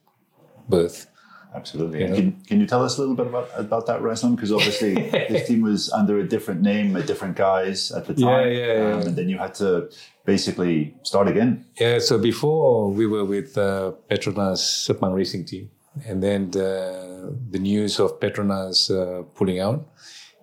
birthed. 0.70 1.08
Absolutely. 1.54 2.02
You 2.02 2.08
know? 2.08 2.16
Can, 2.16 2.32
can 2.48 2.60
you 2.60 2.68
tell 2.68 2.84
us 2.84 2.98
a 2.98 3.02
little 3.02 3.16
bit 3.16 3.28
about, 3.28 3.50
about 3.56 3.86
that, 3.88 4.02
Razlan? 4.02 4.36
Because 4.36 4.52
obviously 4.52 4.94
this 5.30 5.48
team 5.48 5.62
was 5.62 5.90
under 5.92 6.20
a 6.20 6.28
different 6.28 6.62
name, 6.62 6.96
a 6.96 7.02
different 7.02 7.36
guys 7.36 7.92
at 7.92 8.06
the 8.06 8.14
time. 8.14 8.52
yeah, 8.52 8.66
yeah. 8.66 8.94
Um, 8.94 9.02
and 9.08 9.16
then 9.16 9.30
you 9.30 9.38
had 9.38 9.56
to 9.56 9.90
basically 10.26 10.96
start 11.04 11.28
again. 11.28 11.66
Yeah, 11.80 12.00
so 12.00 12.20
before 12.20 12.92
we 12.92 13.08
were 13.08 13.26
with 13.26 13.58
uh, 13.58 13.94
Petronas 14.10 14.62
Sepang 14.86 15.16
Racing 15.16 15.46
Team, 15.46 15.72
and 16.06 16.22
then 16.22 16.52
the, 16.52 17.36
the 17.50 17.60
news 17.60 18.00
of 18.00 18.20
Petronas 18.20 18.92
uh, 18.92 19.24
pulling 19.34 19.60
out, 19.60 19.88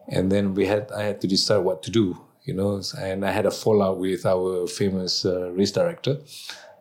and 0.09 0.33
then 0.33 0.55
we 0.55 0.67
had 0.67 0.90
I 0.90 1.03
had 1.05 1.21
to 1.21 1.29
decide 1.29 1.59
what 1.59 1.83
to 1.85 1.90
do, 1.90 2.19
you 2.44 2.54
know, 2.54 2.80
and 2.98 3.24
I 3.24 3.33
had 3.33 3.46
a 3.46 3.50
fallout 3.50 3.98
with 3.98 4.26
our 4.26 4.66
famous 4.66 5.24
uh, 5.24 5.50
race 5.52 5.72
director, 5.72 6.18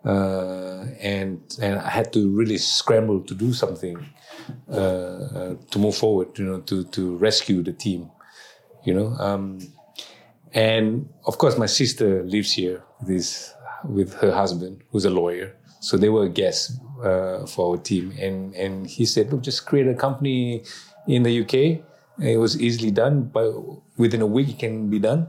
uh, 0.05 0.85
and 0.99 1.41
and 1.61 1.79
I 1.79 1.89
had 1.89 2.11
to 2.13 2.29
really 2.29 2.57
scramble 2.57 3.21
to 3.21 3.33
do 3.33 3.53
something 3.53 3.97
uh, 4.69 4.75
uh, 4.75 5.55
to 5.71 5.79
move 5.79 5.95
forward, 5.95 6.37
you 6.37 6.45
know, 6.45 6.59
to 6.61 6.83
to 6.85 7.15
rescue 7.17 7.63
the 7.63 7.73
team, 7.73 8.11
you 8.83 8.93
know. 8.93 9.15
Um, 9.19 9.59
and 10.53 11.09
of 11.25 11.37
course, 11.37 11.57
my 11.57 11.65
sister 11.65 12.23
lives 12.23 12.53
here 12.53 12.83
with, 12.99 13.09
his, 13.09 13.53
with 13.83 14.13
her 14.15 14.31
husband, 14.31 14.83
who's 14.91 15.05
a 15.05 15.09
lawyer. 15.09 15.55
So 15.79 15.97
they 15.97 16.09
were 16.09 16.29
guests 16.29 16.77
uh, 17.03 17.45
for 17.47 17.71
our 17.71 17.77
team. 17.77 18.13
And, 18.19 18.53
and 18.55 18.87
he 18.87 19.05
said, 19.05 19.31
look, 19.31 19.41
just 19.41 19.65
create 19.65 19.87
a 19.87 19.95
company 19.95 20.63
in 21.07 21.23
the 21.23 21.41
UK. 21.41 21.83
It 22.23 22.37
was 22.37 22.61
easily 22.61 22.91
done, 22.91 23.23
but 23.23 23.51
within 23.97 24.21
a 24.21 24.27
week 24.27 24.49
it 24.49 24.59
can 24.59 24.89
be 24.89 24.99
done. 24.99 25.27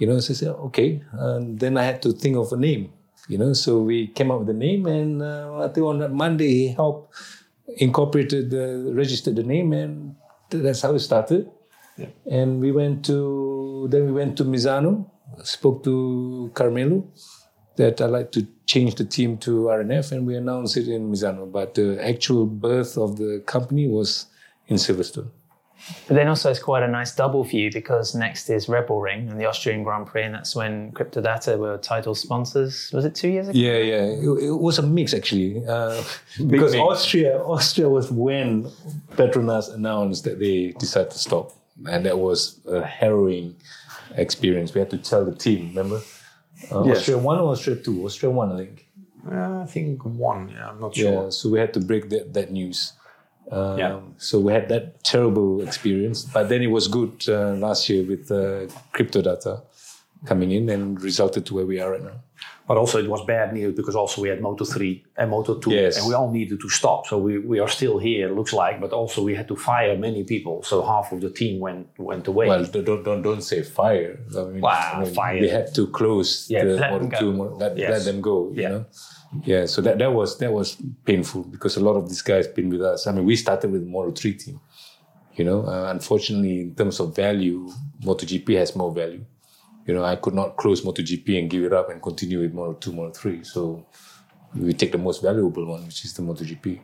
You 0.00 0.06
know, 0.06 0.18
so 0.18 0.32
I 0.32 0.36
said, 0.36 0.48
okay. 0.48 1.02
And 1.12 1.60
then 1.60 1.76
I 1.76 1.84
had 1.84 2.00
to 2.02 2.12
think 2.12 2.36
of 2.36 2.50
a 2.52 2.56
name, 2.56 2.90
you 3.28 3.36
know. 3.36 3.52
So 3.52 3.82
we 3.82 4.06
came 4.08 4.30
up 4.30 4.40
with 4.40 4.48
a 4.48 4.58
name, 4.66 4.86
and 4.86 5.22
uh, 5.22 5.60
I 5.60 5.68
think 5.68 5.86
on 5.86 5.98
that 5.98 6.10
Monday 6.10 6.48
he 6.48 6.68
helped 6.68 7.14
incorporated, 7.76 8.50
the, 8.50 8.90
registered 8.94 9.36
the 9.36 9.42
name, 9.42 9.74
and 9.74 10.16
that's 10.48 10.80
how 10.80 10.94
it 10.94 11.00
started. 11.00 11.50
And 12.30 12.60
we 12.62 12.72
went 12.72 13.04
to 13.06 13.86
then 13.90 14.06
we 14.06 14.12
went 14.12 14.38
to 14.38 14.44
Misano, 14.44 15.04
spoke 15.42 15.84
to 15.84 16.50
Carmelo 16.54 17.06
that 17.76 18.00
I'd 18.00 18.10
like 18.10 18.32
to 18.32 18.46
change 18.64 18.94
the 18.94 19.04
team 19.04 19.36
to 19.38 19.64
RNF, 19.64 20.12
and 20.12 20.26
we 20.26 20.34
announced 20.34 20.78
it 20.78 20.88
in 20.88 21.12
Misano. 21.12 21.50
But 21.50 21.74
the 21.74 22.02
actual 22.02 22.46
birth 22.46 22.96
of 22.96 23.18
the 23.18 23.42
company 23.46 23.86
was 23.86 24.26
in 24.66 24.76
Silverstone. 24.76 25.30
But 26.06 26.14
then 26.14 26.28
also 26.28 26.50
it's 26.50 26.58
quite 26.60 26.82
a 26.82 26.88
nice 26.88 27.14
double 27.14 27.44
for 27.44 27.56
you 27.56 27.70
because 27.72 28.14
next 28.14 28.50
is 28.50 28.68
Red 28.68 28.86
Bull 28.86 29.00
Ring 29.00 29.28
and 29.30 29.40
the 29.40 29.46
Austrian 29.46 29.82
Grand 29.82 30.06
Prix, 30.06 30.22
and 30.24 30.34
that's 30.34 30.54
when 30.54 30.92
Cryptodata 30.92 31.58
were 31.58 31.78
title 31.78 32.14
sponsors. 32.14 32.90
Was 32.92 33.04
it 33.04 33.14
two 33.14 33.28
years 33.28 33.48
ago? 33.48 33.58
Yeah, 33.58 33.78
yeah, 33.78 34.02
it, 34.04 34.44
it 34.44 34.50
was 34.58 34.78
a 34.78 34.82
mix 34.82 35.14
actually, 35.14 35.64
uh, 35.66 36.02
because 36.46 36.72
mix. 36.72 36.82
Austria, 36.82 37.38
Austria 37.42 37.88
was 37.88 38.10
when 38.10 38.70
Petronas 39.16 39.72
announced 39.74 40.24
that 40.24 40.38
they 40.38 40.72
decided 40.78 41.10
to 41.12 41.18
stop, 41.18 41.52
and 41.88 42.04
that 42.06 42.18
was 42.18 42.60
a 42.66 42.84
harrowing 42.84 43.56
experience. 44.16 44.74
We 44.74 44.80
had 44.80 44.90
to 44.90 44.98
tell 44.98 45.24
the 45.24 45.34
team, 45.34 45.68
remember? 45.68 46.00
Uh, 46.70 46.84
Yes. 46.84 46.98
Austria 46.98 47.18
one 47.18 47.38
or 47.38 47.52
Austria 47.52 47.76
two? 47.76 48.04
Austria 48.04 48.30
one, 48.30 48.52
I 48.52 48.56
think. 48.58 48.86
Uh, 49.30 49.60
I 49.62 49.66
think 49.66 50.04
one. 50.04 50.50
Yeah, 50.50 50.68
I'm 50.70 50.80
not 50.80 50.94
sure. 50.94 51.24
Yeah, 51.24 51.30
so 51.30 51.48
we 51.48 51.58
had 51.58 51.72
to 51.74 51.80
break 51.80 52.10
that, 52.10 52.34
that 52.34 52.50
news. 52.50 52.92
Um, 53.50 53.78
Yeah. 53.78 54.00
So 54.18 54.38
we 54.38 54.52
had 54.52 54.68
that 54.68 55.02
terrible 55.04 55.60
experience, 55.62 56.22
but 56.24 56.48
then 56.48 56.62
it 56.62 56.70
was 56.70 56.88
good 56.88 57.12
uh, 57.28 57.54
last 57.66 57.88
year 57.88 58.04
with 58.04 58.30
uh, 58.30 58.66
crypto 58.92 59.20
data 59.22 59.62
coming 60.26 60.50
in 60.52 60.68
and 60.68 61.00
resulted 61.02 61.46
to 61.46 61.54
where 61.54 61.66
we 61.66 61.80
are 61.80 61.90
right 61.92 62.02
now. 62.02 62.20
But 62.68 62.76
also 62.76 62.98
it 63.02 63.08
was 63.10 63.24
bad 63.26 63.52
news 63.52 63.74
because 63.74 63.96
also 63.96 64.22
we 64.22 64.28
had 64.28 64.40
Moto 64.40 64.64
3 64.64 65.04
and 65.18 65.30
Moto 65.30 65.58
2 65.58 65.70
Yes. 65.72 65.98
and 65.98 66.06
we 66.06 66.14
all 66.14 66.30
needed 66.30 66.60
to 66.60 66.68
stop. 66.68 67.04
So 67.08 67.18
we, 67.18 67.38
we 67.38 67.58
are 67.58 67.66
still 67.68 67.98
here, 67.98 68.28
it 68.28 68.34
looks 68.36 68.52
like, 68.52 68.80
but 68.80 68.92
also 68.92 69.22
we 69.24 69.34
had 69.34 69.48
to 69.48 69.56
fire 69.56 69.96
many 69.98 70.22
people. 70.22 70.62
So 70.62 70.80
half 70.82 71.10
of 71.10 71.20
the 71.20 71.30
team 71.30 71.58
went 71.58 71.88
went 71.98 72.28
away. 72.28 72.46
Well, 72.48 72.64
don't 72.64 73.02
don't 73.04 73.22
don't, 73.22 73.42
say 73.42 73.62
fire. 73.62 74.20
I 74.38 74.44
mean, 74.44 74.60
Wow, 74.60 74.92
I 74.94 75.04
mean, 75.04 75.14
fire. 75.14 75.40
We 75.40 75.48
had 75.48 75.74
to 75.74 75.86
close 75.88 76.46
Yeah, 76.48 76.64
the 76.64 76.76
Moto 76.92 77.06
go. 77.08 77.18
two, 77.18 77.32
Moto- 77.32 77.56
let, 77.56 77.76
Yes. 77.76 77.90
let 77.90 78.02
them 78.04 78.20
go. 78.20 78.36
You 78.54 78.62
Yeah. 78.62 78.68
know, 78.72 78.84
yeah. 79.44 79.66
So 79.66 79.82
that 79.82 79.98
that 79.98 80.12
was 80.12 80.38
that 80.38 80.52
was 80.52 80.76
painful 81.04 81.42
because 81.54 81.76
a 81.76 81.82
lot 81.88 81.96
of 81.96 82.04
these 82.08 82.22
guys 82.22 82.46
been 82.46 82.70
with 82.70 82.82
us. 82.82 83.06
I 83.08 83.10
mean, 83.12 83.24
we 83.24 83.34
started 83.36 83.72
with 83.72 83.82
Moto 83.84 84.12
three 84.12 84.34
team. 84.34 84.60
You 85.38 85.44
know, 85.44 85.60
uh, 85.66 85.90
unfortunately, 85.90 86.60
in 86.60 86.74
terms 86.74 87.00
of 87.00 87.16
value, 87.16 87.68
MotoGP 88.04 88.48
has 88.58 88.76
more 88.76 88.92
value. 88.92 89.24
You 89.90 89.96
know, 89.96 90.04
I 90.04 90.14
could 90.14 90.34
not 90.34 90.56
close 90.56 90.82
MotoGP 90.82 91.36
and 91.36 91.50
give 91.50 91.64
it 91.64 91.72
up 91.72 91.90
and 91.90 92.00
continue 92.00 92.38
with 92.42 92.54
Moto 92.54 92.74
two, 92.74 92.92
Moto 92.92 93.10
three. 93.10 93.42
So 93.42 93.84
we 94.54 94.72
take 94.72 94.92
the 94.92 94.98
most 94.98 95.20
valuable 95.20 95.66
one, 95.66 95.84
which 95.84 96.04
is 96.04 96.14
the 96.14 96.22
MotoGP. 96.22 96.78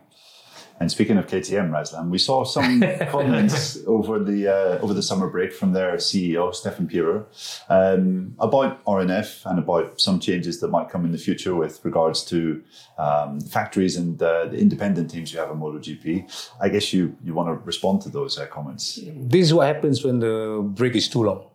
And 0.81 0.91
speaking 0.91 1.15
of 1.17 1.25
KTM, 1.25 1.69
Razlan, 1.69 2.09
we 2.09 2.17
saw 2.17 2.43
some 2.43 2.81
comments 3.09 3.79
over 3.87 4.19
the 4.19 4.49
uh, 4.49 4.83
over 4.83 4.93
the 4.93 5.01
summer 5.01 5.29
break 5.29 5.53
from 5.53 5.71
their 5.71 5.93
CEO 5.95 6.53
Stefan 6.53 6.89
Pierer 6.89 7.23
um, 7.69 8.35
about 8.39 8.83
RNF 8.83 9.45
and 9.45 9.57
about 9.57 10.01
some 10.01 10.19
changes 10.19 10.59
that 10.59 10.67
might 10.67 10.89
come 10.89 11.05
in 11.05 11.13
the 11.13 11.17
future 11.17 11.55
with 11.55 11.79
regards 11.85 12.25
to 12.25 12.61
um, 12.97 13.39
factories 13.39 13.95
and 13.95 14.21
uh, 14.21 14.47
the 14.47 14.57
independent 14.57 15.09
teams 15.09 15.31
you 15.31 15.39
have 15.39 15.49
in 15.49 15.57
MotoGP. 15.57 16.05
I 16.59 16.67
guess 16.67 16.91
you 16.91 17.15
you 17.23 17.33
want 17.33 17.47
to 17.47 17.65
respond 17.65 18.01
to 18.01 18.09
those 18.09 18.37
uh, 18.37 18.47
comments. 18.47 18.99
This 19.05 19.43
is 19.47 19.53
what 19.53 19.65
happens 19.73 20.03
when 20.03 20.19
the 20.19 20.61
break 20.61 20.93
is 20.97 21.07
too 21.07 21.23
long. 21.23 21.45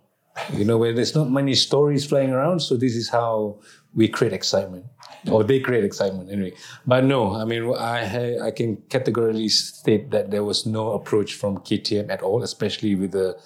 You 0.52 0.64
know, 0.64 0.78
where 0.78 0.92
there's 0.92 1.14
not 1.14 1.30
many 1.30 1.54
stories 1.54 2.06
flying 2.06 2.30
around. 2.30 2.60
So 2.60 2.76
this 2.76 2.96
is 2.96 3.08
how 3.08 3.60
we 3.94 4.08
create 4.08 4.32
excitement 4.32 4.86
or 5.30 5.44
they 5.44 5.60
create 5.60 5.84
excitement 5.84 6.30
anyway. 6.30 6.52
But 6.86 7.04
no, 7.04 7.34
I 7.34 7.44
mean, 7.44 7.74
I 7.74 8.38
I 8.46 8.50
can 8.50 8.76
categorically 8.88 9.48
state 9.48 10.10
that 10.10 10.30
there 10.30 10.44
was 10.44 10.66
no 10.66 10.92
approach 10.92 11.34
from 11.34 11.58
KTM 11.58 12.10
at 12.10 12.22
all, 12.22 12.42
especially 12.42 12.94
with 12.94 13.14
a 13.14 13.36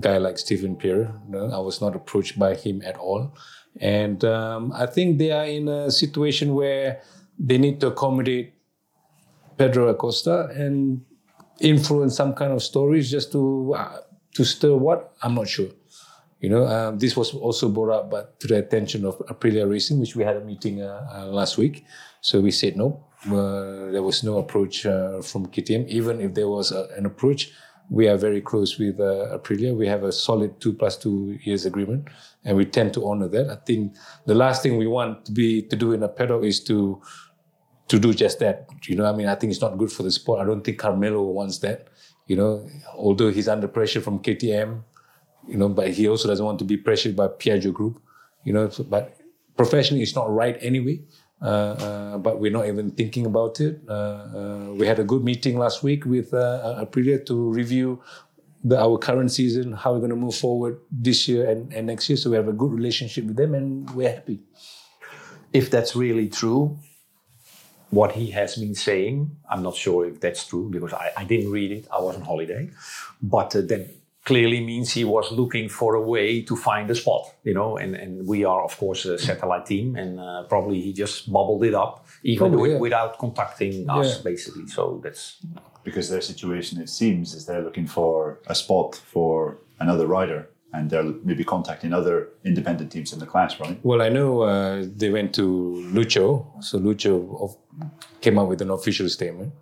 guy 0.00 0.18
like 0.18 0.38
Stefan 0.38 0.76
Pierer. 0.76 1.12
No, 1.28 1.50
I 1.50 1.58
was 1.58 1.80
not 1.80 1.94
approached 1.94 2.38
by 2.38 2.54
him 2.54 2.82
at 2.84 2.96
all, 2.96 3.32
and 3.80 4.24
um, 4.24 4.72
I 4.72 4.86
think 4.86 5.18
they 5.18 5.30
are 5.30 5.46
in 5.46 5.68
a 5.68 5.90
situation 5.90 6.54
where 6.54 7.00
they 7.38 7.58
need 7.58 7.80
to 7.80 7.88
accommodate 7.88 8.54
Pedro 9.56 9.88
Acosta 9.88 10.48
and 10.54 11.02
influence 11.60 12.16
some 12.16 12.34
kind 12.34 12.52
of 12.52 12.62
stories 12.62 13.10
just 13.10 13.32
to 13.32 13.74
uh, 13.74 13.98
to 14.34 14.44
stir 14.44 14.76
what 14.76 15.14
I'm 15.22 15.34
not 15.34 15.48
sure. 15.48 15.70
You 16.40 16.50
know, 16.50 16.66
um, 16.66 16.98
this 16.98 17.16
was 17.16 17.32
also 17.32 17.68
brought 17.68 17.90
up 17.90 18.10
but 18.10 18.38
to 18.40 18.46
the 18.46 18.58
attention 18.58 19.06
of 19.06 19.18
Aprilia 19.26 19.68
Racing, 19.68 20.00
which 20.00 20.14
we 20.14 20.22
had 20.22 20.36
a 20.36 20.44
meeting 20.44 20.82
uh, 20.82 21.06
uh, 21.12 21.26
last 21.26 21.56
week. 21.56 21.84
So 22.20 22.40
we 22.40 22.50
said 22.50 22.76
no, 22.76 23.04
uh, 23.26 23.90
there 23.90 24.02
was 24.02 24.22
no 24.22 24.38
approach 24.38 24.84
uh, 24.84 25.22
from 25.22 25.46
KTM. 25.46 25.88
Even 25.88 26.20
if 26.20 26.34
there 26.34 26.48
was 26.48 26.72
a, 26.72 26.88
an 26.96 27.06
approach, 27.06 27.52
we 27.88 28.08
are 28.08 28.16
very 28.16 28.40
close 28.40 28.78
with 28.78 29.00
uh, 29.00 29.38
Aprilia. 29.38 29.74
We 29.74 29.86
have 29.86 30.02
a 30.02 30.12
solid 30.12 30.60
two 30.60 30.72
plus 30.72 30.96
two 30.96 31.38
years 31.42 31.64
agreement, 31.64 32.08
and 32.44 32.56
we 32.56 32.64
tend 32.64 32.92
to 32.94 33.06
honor 33.06 33.28
that. 33.28 33.48
I 33.48 33.56
think 33.56 33.96
the 34.26 34.34
last 34.34 34.62
thing 34.62 34.76
we 34.76 34.86
want 34.86 35.24
to 35.26 35.32
be 35.32 35.62
to 35.62 35.76
do 35.76 35.92
in 35.92 36.02
a 36.02 36.08
paddock 36.08 36.44
is 36.44 36.60
to 36.64 37.00
to 37.88 37.98
do 37.98 38.12
just 38.12 38.40
that. 38.40 38.68
You 38.86 38.96
know, 38.96 39.06
I 39.06 39.12
mean, 39.12 39.28
I 39.28 39.36
think 39.36 39.52
it's 39.52 39.60
not 39.60 39.78
good 39.78 39.92
for 39.92 40.02
the 40.02 40.10
sport. 40.10 40.40
I 40.40 40.44
don't 40.44 40.62
think 40.62 40.78
Carmelo 40.78 41.22
wants 41.22 41.58
that. 41.58 41.88
You 42.26 42.36
know, 42.36 42.68
although 42.94 43.30
he's 43.30 43.48
under 43.48 43.68
pressure 43.68 44.00
from 44.00 44.18
KTM, 44.18 44.82
you 45.48 45.56
know, 45.56 45.68
but 45.68 45.90
he 45.90 46.08
also 46.08 46.28
doesn't 46.28 46.44
want 46.44 46.58
to 46.58 46.64
be 46.64 46.76
pressured 46.76 47.16
by 47.16 47.28
Piaggio 47.28 47.72
Group, 47.72 48.00
you 48.44 48.52
know. 48.52 48.70
But 48.88 49.16
professionally, 49.56 50.02
it's 50.02 50.14
not 50.14 50.32
right 50.32 50.56
anyway. 50.60 51.00
Uh, 51.40 51.44
uh, 51.44 52.18
but 52.18 52.40
we're 52.40 52.50
not 52.50 52.66
even 52.66 52.90
thinking 52.90 53.26
about 53.26 53.60
it. 53.60 53.82
Uh, 53.86 53.92
uh 53.92 54.66
we 54.72 54.86
had 54.86 54.98
a 54.98 55.04
good 55.04 55.22
meeting 55.22 55.58
last 55.58 55.82
week 55.82 56.06
with 56.06 56.32
uh, 56.32 56.82
Aprilia 56.82 57.24
to 57.26 57.50
review 57.52 58.00
the, 58.64 58.78
our 58.80 58.98
current 58.98 59.30
season, 59.30 59.72
how 59.72 59.92
we're 59.92 59.98
going 59.98 60.10
to 60.10 60.16
move 60.16 60.34
forward 60.34 60.80
this 60.90 61.28
year 61.28 61.48
and, 61.48 61.72
and 61.72 61.86
next 61.86 62.08
year. 62.08 62.16
So 62.16 62.30
we 62.30 62.36
have 62.36 62.48
a 62.48 62.52
good 62.52 62.72
relationship 62.72 63.24
with 63.24 63.36
them, 63.36 63.54
and 63.54 63.88
we're 63.90 64.10
happy. 64.10 64.40
If 65.52 65.70
that's 65.70 65.94
really 65.94 66.28
true, 66.28 66.78
what 67.90 68.12
he 68.12 68.30
has 68.32 68.56
been 68.56 68.74
saying, 68.74 69.36
I'm 69.48 69.62
not 69.62 69.76
sure 69.76 70.06
if 70.06 70.20
that's 70.20 70.46
true 70.46 70.68
because 70.70 70.92
I, 70.92 71.12
I 71.16 71.24
didn't 71.24 71.50
read 71.52 71.70
it. 71.70 71.86
I 71.92 72.00
was 72.00 72.16
on 72.16 72.22
holiday, 72.22 72.70
but 73.22 73.54
uh, 73.54 73.60
then 73.60 73.88
clearly 74.26 74.60
means 74.60 74.92
he 74.92 75.04
was 75.04 75.30
looking 75.30 75.68
for 75.68 75.94
a 75.94 76.00
way 76.02 76.42
to 76.42 76.56
find 76.56 76.90
a 76.90 76.94
spot, 76.94 77.22
you 77.44 77.54
know, 77.54 77.76
and, 77.78 77.94
and 77.94 78.26
we 78.26 78.44
are, 78.44 78.62
of 78.64 78.76
course, 78.76 79.06
a 79.06 79.16
satellite 79.18 79.64
team, 79.64 79.96
and 79.96 80.18
uh, 80.20 80.42
probably 80.48 80.80
he 80.80 80.92
just 80.92 81.32
bubbled 81.32 81.64
it 81.64 81.74
up, 81.74 82.04
even 82.24 82.50
probably, 82.50 82.72
yeah. 82.72 82.78
without 82.78 83.16
contacting 83.18 83.88
us, 83.88 84.16
yeah. 84.16 84.22
basically. 84.22 84.66
So 84.66 85.00
that's. 85.02 85.38
Because 85.84 86.10
their 86.10 86.20
situation, 86.20 86.82
it 86.82 86.90
seems, 86.90 87.34
is 87.34 87.46
they're 87.46 87.62
looking 87.62 87.86
for 87.86 88.40
a 88.48 88.54
spot 88.54 88.96
for 88.96 89.58
another 89.78 90.06
rider. 90.06 90.50
And 90.72 90.90
they're 90.90 91.04
maybe 91.24 91.44
contacting 91.44 91.92
other 91.94 92.28
independent 92.44 92.90
teams 92.92 93.12
in 93.12 93.18
the 93.18 93.24
class, 93.24 93.58
right? 93.60 93.78
Well, 93.82 94.02
I 94.02 94.10
know 94.10 94.42
uh, 94.42 94.84
they 94.94 95.10
went 95.10 95.32
to 95.36 95.46
Lucio. 95.94 96.52
So 96.60 96.76
Lucio 96.76 97.56
came 98.20 98.36
up 98.36 98.48
with 98.48 98.60
an 98.60 98.70
official 98.70 99.08
statement 99.08 99.54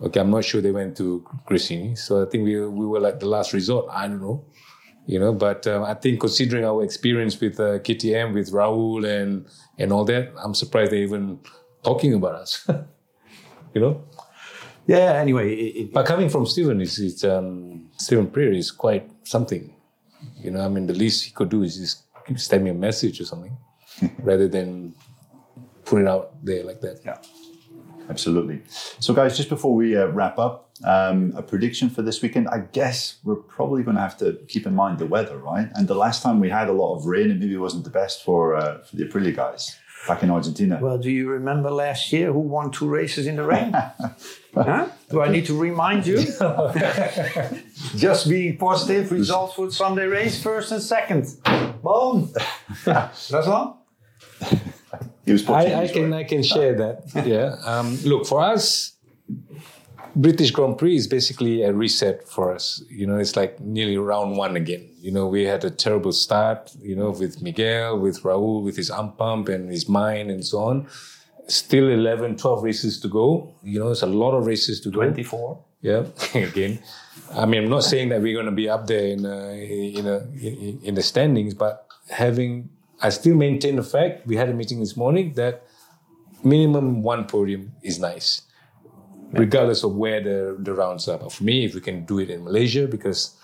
Okay, 0.00 0.20
I'm 0.20 0.30
not 0.30 0.44
sure 0.44 0.60
they 0.60 0.70
went 0.70 0.96
to 0.98 1.26
Gresini. 1.48 1.98
so 1.98 2.22
I 2.22 2.26
think 2.30 2.44
we 2.44 2.60
we 2.66 2.86
were 2.86 3.00
like 3.00 3.18
the 3.18 3.26
last 3.26 3.52
resort. 3.52 3.86
I 3.90 4.06
don't 4.06 4.20
know, 4.20 4.44
you 5.06 5.18
know. 5.18 5.32
But 5.32 5.66
um, 5.66 5.82
I 5.82 5.94
think 5.94 6.20
considering 6.20 6.64
our 6.64 6.84
experience 6.84 7.40
with 7.40 7.58
uh, 7.58 7.80
KTM, 7.80 8.32
with 8.32 8.52
Raul 8.52 9.04
and 9.04 9.46
and 9.76 9.92
all 9.92 10.04
that, 10.04 10.32
I'm 10.42 10.54
surprised 10.54 10.92
they're 10.92 11.02
even 11.02 11.40
talking 11.82 12.14
about 12.14 12.36
us. 12.36 12.68
you 13.74 13.80
know. 13.80 14.04
Yeah. 14.86 15.14
Anyway, 15.14 15.52
it, 15.54 15.76
it, 15.76 15.92
but 15.92 16.06
coming 16.06 16.28
from 16.28 16.46
Stephen, 16.46 16.80
it's, 16.80 16.98
it's 16.98 17.24
um, 17.24 17.90
Stefan 17.96 18.28
Pierer 18.28 18.56
is 18.56 18.70
quite 18.70 19.10
something. 19.24 19.74
You 20.36 20.52
know, 20.52 20.64
I 20.64 20.68
mean, 20.68 20.86
the 20.86 20.94
least 20.94 21.24
he 21.24 21.32
could 21.32 21.48
do 21.48 21.62
is 21.62 21.76
just 21.76 22.04
send 22.36 22.64
me 22.64 22.70
a 22.70 22.74
message 22.74 23.20
or 23.20 23.24
something, 23.24 23.56
rather 24.20 24.48
than 24.48 24.94
put 25.84 26.02
it 26.02 26.08
out 26.08 26.42
there 26.44 26.64
like 26.64 26.80
that. 26.82 27.00
Yeah. 27.04 27.18
Absolutely. 28.08 28.62
So, 29.00 29.12
guys, 29.14 29.36
just 29.36 29.48
before 29.48 29.74
we 29.74 29.96
uh, 29.96 30.06
wrap 30.06 30.38
up, 30.38 30.68
um, 30.84 31.32
a 31.36 31.42
prediction 31.42 31.90
for 31.90 32.02
this 32.02 32.22
weekend. 32.22 32.48
I 32.48 32.60
guess 32.72 33.18
we're 33.24 33.36
probably 33.36 33.82
going 33.82 33.96
to 33.96 34.02
have 34.02 34.16
to 34.18 34.38
keep 34.48 34.66
in 34.66 34.74
mind 34.74 34.98
the 34.98 35.06
weather, 35.06 35.36
right? 35.36 35.68
And 35.74 35.88
the 35.88 35.94
last 35.94 36.22
time 36.22 36.40
we 36.40 36.50
had 36.50 36.68
a 36.68 36.72
lot 36.72 36.96
of 36.96 37.06
rain, 37.06 37.30
it 37.30 37.38
maybe 37.38 37.56
wasn't 37.56 37.84
the 37.84 37.90
best 37.90 38.24
for 38.24 38.54
uh, 38.54 38.82
for 38.82 38.96
the 38.96 39.04
Aprilia 39.04 39.34
guys 39.34 39.76
back 40.06 40.22
in 40.22 40.30
Argentina. 40.30 40.78
Well, 40.80 40.98
do 40.98 41.10
you 41.10 41.28
remember 41.28 41.70
last 41.70 42.12
year 42.12 42.32
who 42.32 42.38
won 42.38 42.70
two 42.70 42.88
races 42.88 43.26
in 43.26 43.36
the 43.36 43.44
rain? 43.44 43.72
huh? 44.54 44.88
Do 45.10 45.22
I 45.22 45.28
need 45.28 45.46
to 45.46 45.58
remind 45.58 46.06
you? 46.06 46.18
Just 47.96 48.28
being 48.28 48.56
positive 48.56 49.10
results 49.10 49.54
for 49.54 49.70
Sunday 49.70 50.06
race, 50.06 50.40
first 50.42 50.70
and 50.70 50.82
second. 50.82 51.26
Boom. 51.82 52.32
That's 52.84 53.32
all. 53.32 53.86
He 55.28 55.32
was 55.32 55.48
I, 55.48 55.82
I 55.82 55.88
can 55.88 56.12
I 56.12 56.24
can 56.24 56.42
share 56.42 56.74
that. 56.82 57.26
yeah. 57.26 57.56
Um, 57.70 57.98
look, 58.02 58.26
for 58.26 58.40
us, 58.40 58.92
British 60.16 60.50
Grand 60.52 60.78
Prix 60.78 60.96
is 60.96 61.06
basically 61.06 61.62
a 61.62 61.72
reset 61.72 62.26
for 62.26 62.54
us. 62.54 62.82
You 62.88 63.06
know, 63.06 63.18
it's 63.18 63.36
like 63.36 63.60
nearly 63.60 63.98
round 63.98 64.38
one 64.38 64.56
again. 64.56 64.88
You 64.98 65.12
know, 65.12 65.26
we 65.26 65.44
had 65.44 65.64
a 65.64 65.70
terrible 65.70 66.12
start. 66.12 66.72
You 66.80 66.96
know, 66.96 67.10
with 67.10 67.42
Miguel, 67.42 67.98
with 67.98 68.22
Raul, 68.22 68.62
with 68.62 68.76
his 68.76 68.90
ump 68.90 69.18
pump 69.18 69.48
and 69.48 69.70
his 69.70 69.86
mine 69.86 70.30
and 70.30 70.42
so 70.44 70.58
on. 70.60 70.86
Still 71.46 71.88
11, 71.88 72.36
12 72.36 72.62
races 72.62 73.00
to 73.00 73.08
go. 73.08 73.54
You 73.62 73.80
know, 73.80 73.90
it's 73.90 74.02
a 74.02 74.06
lot 74.06 74.32
of 74.32 74.46
races 74.46 74.80
to 74.80 74.90
24. 74.90 75.38
go. 75.38 75.54
24. 75.54 75.64
Yeah, 75.80 76.04
again. 76.48 76.78
I 77.34 77.44
mean, 77.44 77.64
I'm 77.64 77.70
not 77.70 77.84
saying 77.84 78.08
that 78.08 78.22
we're 78.22 78.34
going 78.34 78.46
to 78.46 78.58
be 78.64 78.68
up 78.68 78.86
there 78.86 79.06
in 79.06 79.24
a, 79.26 79.52
in, 79.98 80.06
a, 80.06 80.18
in 80.88 80.94
the 80.94 81.02
standings, 81.02 81.54
but 81.54 81.86
having 82.10 82.70
I 83.00 83.10
still 83.10 83.36
maintain 83.36 83.76
the 83.76 83.82
fact 83.82 84.26
we 84.26 84.36
had 84.36 84.48
a 84.48 84.54
meeting 84.54 84.80
this 84.80 84.96
morning 84.96 85.34
that 85.34 85.64
minimum 86.42 87.02
one 87.02 87.26
podium 87.26 87.72
is 87.82 87.98
nice, 87.98 88.42
regardless 89.32 89.84
of 89.84 89.94
where 89.94 90.20
the, 90.22 90.56
the 90.58 90.74
rounds 90.74 91.08
are. 91.08 91.18
But 91.18 91.32
for 91.32 91.44
me, 91.44 91.64
if 91.64 91.74
we 91.74 91.80
can 91.80 92.04
do 92.04 92.18
it 92.18 92.30
in 92.30 92.44
Malaysia, 92.44 92.86
because 92.86 93.36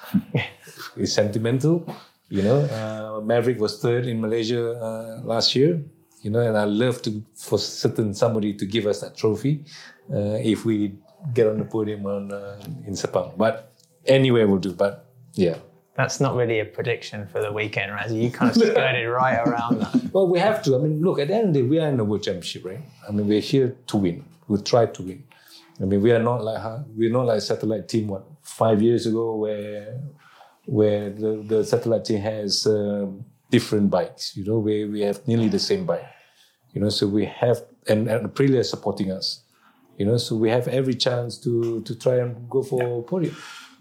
it's 0.97 1.13
sentimental, 1.13 1.87
you 2.29 2.43
know, 2.43 2.61
uh, 2.67 3.21
Maverick 3.21 3.61
was 3.61 3.81
third 3.81 4.07
in 4.07 4.21
Malaysia 4.21 4.73
uh, 4.73 5.21
last 5.25 5.55
year, 5.55 5.81
you 6.23 6.31
know, 6.31 6.41
and 6.41 6.57
I 6.57 6.65
love 6.65 7.03
to 7.03 7.23
for 7.37 7.59
certain 7.59 8.15
somebody 8.15 8.55
to 8.55 8.67
give 8.67 8.87
us 8.87 9.01
that 9.03 9.17
trophy 9.17 9.65
uh, 10.13 10.39
if 10.43 10.65
we 10.65 10.95
get 11.33 11.47
on 11.47 11.59
the 11.59 11.65
podium 11.65 12.07
on 12.07 12.33
uh, 12.33 12.59
in 12.87 12.95
Sepang. 12.95 13.37
But 13.37 13.73
anywhere 14.07 14.49
will 14.49 14.59
do. 14.59 14.73
But 14.73 15.07
yeah. 15.35 15.59
That's 15.97 16.21
not 16.21 16.35
really 16.35 16.59
a 16.59 16.65
prediction 16.65 17.27
for 17.29 17.41
the 17.41 17.53
weekend, 17.53 17.93
right? 17.93 18.11
You 18.11 18.31
kind 18.31 18.51
of 18.51 18.57
skirted 18.63 19.09
right 19.09 19.47
around 19.47 19.81
that. 19.81 20.13
Well, 20.13 20.27
we 20.29 20.41
have 20.41 20.63
to. 20.65 20.75
I 20.75 20.79
mean, 20.79 21.01
look, 21.01 21.21
at 21.21 21.29
the 21.29 21.35
end 21.35 21.49
of 21.49 21.55
the 21.55 21.63
day, 21.63 21.67
we 21.67 21.79
are 21.79 21.89
in 21.89 21.97
the 21.97 22.05
World 22.05 22.25
Championship, 22.25 22.65
right? 22.65 22.81
I 23.09 23.13
mean, 23.13 23.29
we're 23.29 23.41
here 23.41 23.77
to 23.87 23.97
win. 23.97 24.25
We'll 24.49 24.63
try 24.63 24.87
to 24.87 25.03
win. 25.03 25.25
I 25.81 25.85
mean, 25.85 26.03
we 26.03 26.13
are 26.13 26.23
not 26.23 26.43
like 26.43 26.63
we're 26.97 27.13
not 27.13 27.27
like 27.27 27.39
a 27.39 27.41
satellite 27.41 27.89
team. 27.89 28.09
What 28.09 28.25
five 28.43 28.83
years 28.83 29.07
ago, 29.07 29.37
where 29.37 30.01
where 30.67 31.11
the, 31.11 31.45
the 31.47 31.65
satellite 31.65 32.05
team 32.05 32.21
has 32.21 32.67
um, 32.67 33.25
different 33.51 33.91
bikes. 33.91 34.37
You 34.37 34.45
know, 34.45 34.59
we 34.59 34.85
we 34.85 35.01
have 35.03 35.27
nearly 35.27 35.49
the 35.49 35.59
same 35.59 35.85
bike. 35.87 36.07
You 36.73 36.81
know, 36.81 36.89
so 36.89 37.07
we 37.07 37.25
have 37.27 37.63
and, 37.89 38.09
and 38.09 38.27
Aprilia 38.29 38.59
is 38.59 38.71
supporting 38.71 39.13
us. 39.13 39.43
You 39.99 40.07
know, 40.07 40.17
so 40.17 40.35
we 40.35 40.51
have 40.51 40.67
every 40.69 40.95
chance 40.95 41.39
to 41.39 41.83
to 41.83 41.95
try 41.95 42.17
and 42.17 42.49
go 42.51 42.63
for 42.63 42.83
yeah. 42.83 43.09
podium. 43.09 43.37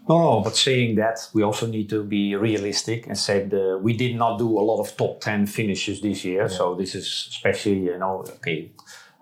No, 0.08 0.40
but 0.42 0.54
saying 0.54 0.96
that, 0.96 1.18
we 1.32 1.42
also 1.42 1.66
need 1.66 1.88
to 1.88 2.04
be 2.04 2.36
realistic 2.36 3.06
and 3.06 3.16
say 3.16 3.44
the, 3.46 3.78
we 3.82 3.94
did 3.96 4.16
not 4.16 4.38
do 4.38 4.58
a 4.58 4.60
lot 4.60 4.80
of 4.80 4.94
top 4.96 5.20
10 5.20 5.46
finishes 5.46 6.02
this 6.02 6.24
year. 6.24 6.42
Yeah. 6.42 6.48
So 6.48 6.74
this 6.74 6.94
is 6.94 7.06
especially, 7.30 7.78
you 7.84 7.98
know, 7.98 8.24
okay, 8.36 8.70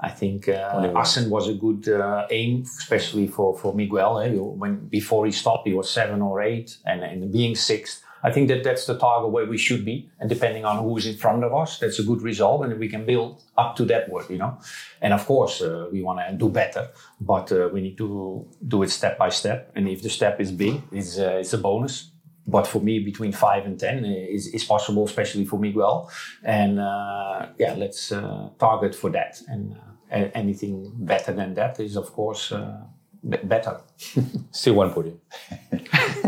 I 0.01 0.09
think 0.09 0.49
uh, 0.49 0.92
Assen 0.97 1.31
was 1.31 1.49
a 1.49 1.55
good 1.55 1.88
uh, 1.88 2.27
aim, 2.31 2.62
especially 2.62 3.29
for, 3.29 3.57
for 3.57 3.73
Miguel. 3.73 4.18
Eh? 4.21 4.31
When 4.33 4.88
Before 4.88 5.25
he 5.25 5.31
stopped, 5.31 5.68
he 5.68 5.75
was 5.75 5.88
seven 5.88 6.21
or 6.21 6.42
eight, 6.42 6.77
and, 6.85 7.05
and 7.05 7.33
being 7.33 7.55
sixth 7.55 8.03
I 8.22 8.30
think 8.30 8.48
that 8.48 8.62
that's 8.62 8.87
the 8.87 8.96
target 8.96 9.30
where 9.32 9.46
we 9.46 9.58
should 9.58 9.85
be, 9.85 10.11
and 10.20 10.28
depending 10.28 10.64
on 10.64 10.78
who 10.78 10.96
is 10.96 11.06
in 11.06 11.16
front 11.16 11.44
of 11.44 11.52
us, 11.52 11.78
that's 11.78 11.98
a 11.98 12.04
good 12.04 12.22
result, 12.22 12.64
and 12.64 12.78
we 12.78 12.88
can 12.88 13.04
build 13.04 13.42
up 13.56 13.74
to 13.76 13.85
that 13.87 14.08
work, 14.08 14.30
you 14.30 14.38
know. 14.38 14.58
And 15.00 15.12
of 15.12 15.26
course, 15.26 15.61
uh, 15.61 15.88
we 15.92 16.02
want 16.02 16.20
to 16.20 16.37
do 16.37 16.48
better, 16.48 16.88
but 17.20 17.50
uh, 17.50 17.68
we 17.72 17.80
need 17.80 17.98
to 17.98 18.46
do 18.66 18.82
it 18.82 18.90
step 18.90 19.18
by 19.18 19.30
step. 19.30 19.72
And 19.74 19.88
if 19.88 20.02
the 20.02 20.11
step 20.11 20.40
is 20.40 20.52
big, 20.52 20.82
it's 20.92 21.18
uh, 21.18 21.38
it's 21.40 21.52
a 21.52 21.58
bonus. 21.58 22.11
But 22.46 22.66
for 22.66 22.80
me, 22.80 22.98
between 22.98 23.32
five 23.32 23.64
and 23.66 23.78
ten 23.78 24.04
is, 24.04 24.48
is 24.48 24.64
possible, 24.64 25.04
especially 25.04 25.44
for 25.44 25.58
Miguel. 25.58 26.11
And 26.42 26.80
uh, 26.80 27.46
yeah, 27.58 27.74
let's 27.74 28.11
uh, 28.11 28.50
target 28.58 28.94
for 28.94 29.11
that. 29.11 29.40
And 29.46 29.76
uh, 30.11 30.28
anything 30.35 30.92
better 30.94 31.32
than 31.32 31.54
that 31.54 31.78
is, 31.78 31.96
of 31.96 32.12
course, 32.12 32.52
better. 33.22 33.80
Still 34.50 34.74
one 34.74 34.90
podium. 34.90 35.20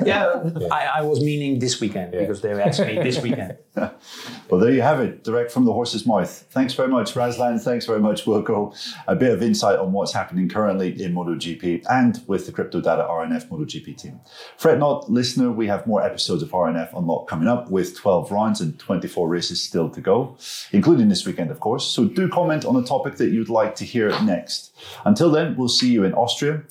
yeah, 0.04 0.42
yeah. 0.44 0.68
I, 0.70 0.98
I, 0.98 1.02
was 1.02 1.20
meaning 1.20 1.58
this 1.58 1.80
weekend 1.80 2.14
yeah. 2.14 2.20
because 2.20 2.40
they 2.40 2.52
asked 2.52 2.80
me 2.80 3.02
this 3.02 3.20
weekend. 3.20 3.56
well, 3.74 4.60
there 4.60 4.70
you 4.70 4.82
have 4.82 5.00
it, 5.00 5.24
direct 5.24 5.50
from 5.50 5.64
the 5.64 5.72
horse's 5.72 6.06
mouth. 6.06 6.30
Thanks 6.50 6.72
very 6.74 6.88
much, 6.88 7.14
Razlan. 7.14 7.60
Thanks 7.60 7.86
very 7.86 8.00
much, 8.00 8.24
Wilco. 8.24 8.74
A 9.08 9.16
bit 9.16 9.32
of 9.32 9.42
insight 9.42 9.78
on 9.78 9.92
what's 9.92 10.12
happening 10.12 10.48
currently 10.48 11.02
in 11.02 11.14
MotoGP 11.14 11.84
and 11.90 12.22
with 12.28 12.46
the 12.46 12.52
Crypto 12.52 12.80
Data 12.80 13.06
RNF 13.10 13.48
MotoGP 13.48 13.96
team. 13.96 14.20
Fret 14.56 14.78
not, 14.78 15.10
listener, 15.10 15.50
we 15.50 15.66
have 15.66 15.86
more 15.86 16.02
episodes 16.02 16.42
of 16.42 16.50
RNF 16.50 16.96
Unlocked 16.96 17.28
coming 17.28 17.48
up 17.48 17.70
with 17.70 17.96
12 17.96 18.30
rounds 18.30 18.60
and 18.60 18.78
24 18.78 19.28
races 19.28 19.62
still 19.62 19.90
to 19.90 20.00
go, 20.00 20.36
including 20.70 21.08
this 21.08 21.26
weekend, 21.26 21.50
of 21.50 21.58
course. 21.58 21.84
So 21.84 22.04
do 22.04 22.28
comment 22.28 22.64
on 22.64 22.76
a 22.76 22.82
topic 22.82 23.16
that 23.16 23.30
you'd 23.30 23.48
like 23.48 23.74
to 23.76 23.84
hear 23.84 24.10
next. 24.22 24.72
Until 25.04 25.30
then, 25.30 25.56
we'll 25.56 25.68
see 25.68 25.90
you 25.90 26.04
in 26.04 26.14
Austria 26.14 26.62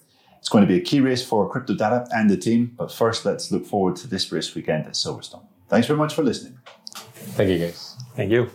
it's 0.44 0.50
going 0.50 0.62
to 0.62 0.68
be 0.68 0.76
a 0.76 0.82
key 0.82 1.00
race 1.00 1.26
for 1.26 1.50
Crypto 1.50 1.74
Data 1.74 2.06
and 2.12 2.30
the 2.30 2.36
team. 2.36 2.74
But 2.78 2.92
first, 2.92 3.24
let's 3.24 3.50
look 3.50 3.66
forward 3.66 3.96
to 3.96 4.08
this 4.08 4.30
race 4.30 4.54
weekend 4.54 4.86
at 4.86 4.92
Silverstone. 4.92 5.46
Thanks 5.70 5.88
very 5.88 5.98
much 5.98 6.14
for 6.14 6.22
listening. 6.22 6.60
Thank 7.38 7.50
you, 7.50 7.60
guys. 7.60 7.96
Thank 8.18 8.30
you. 8.30 8.50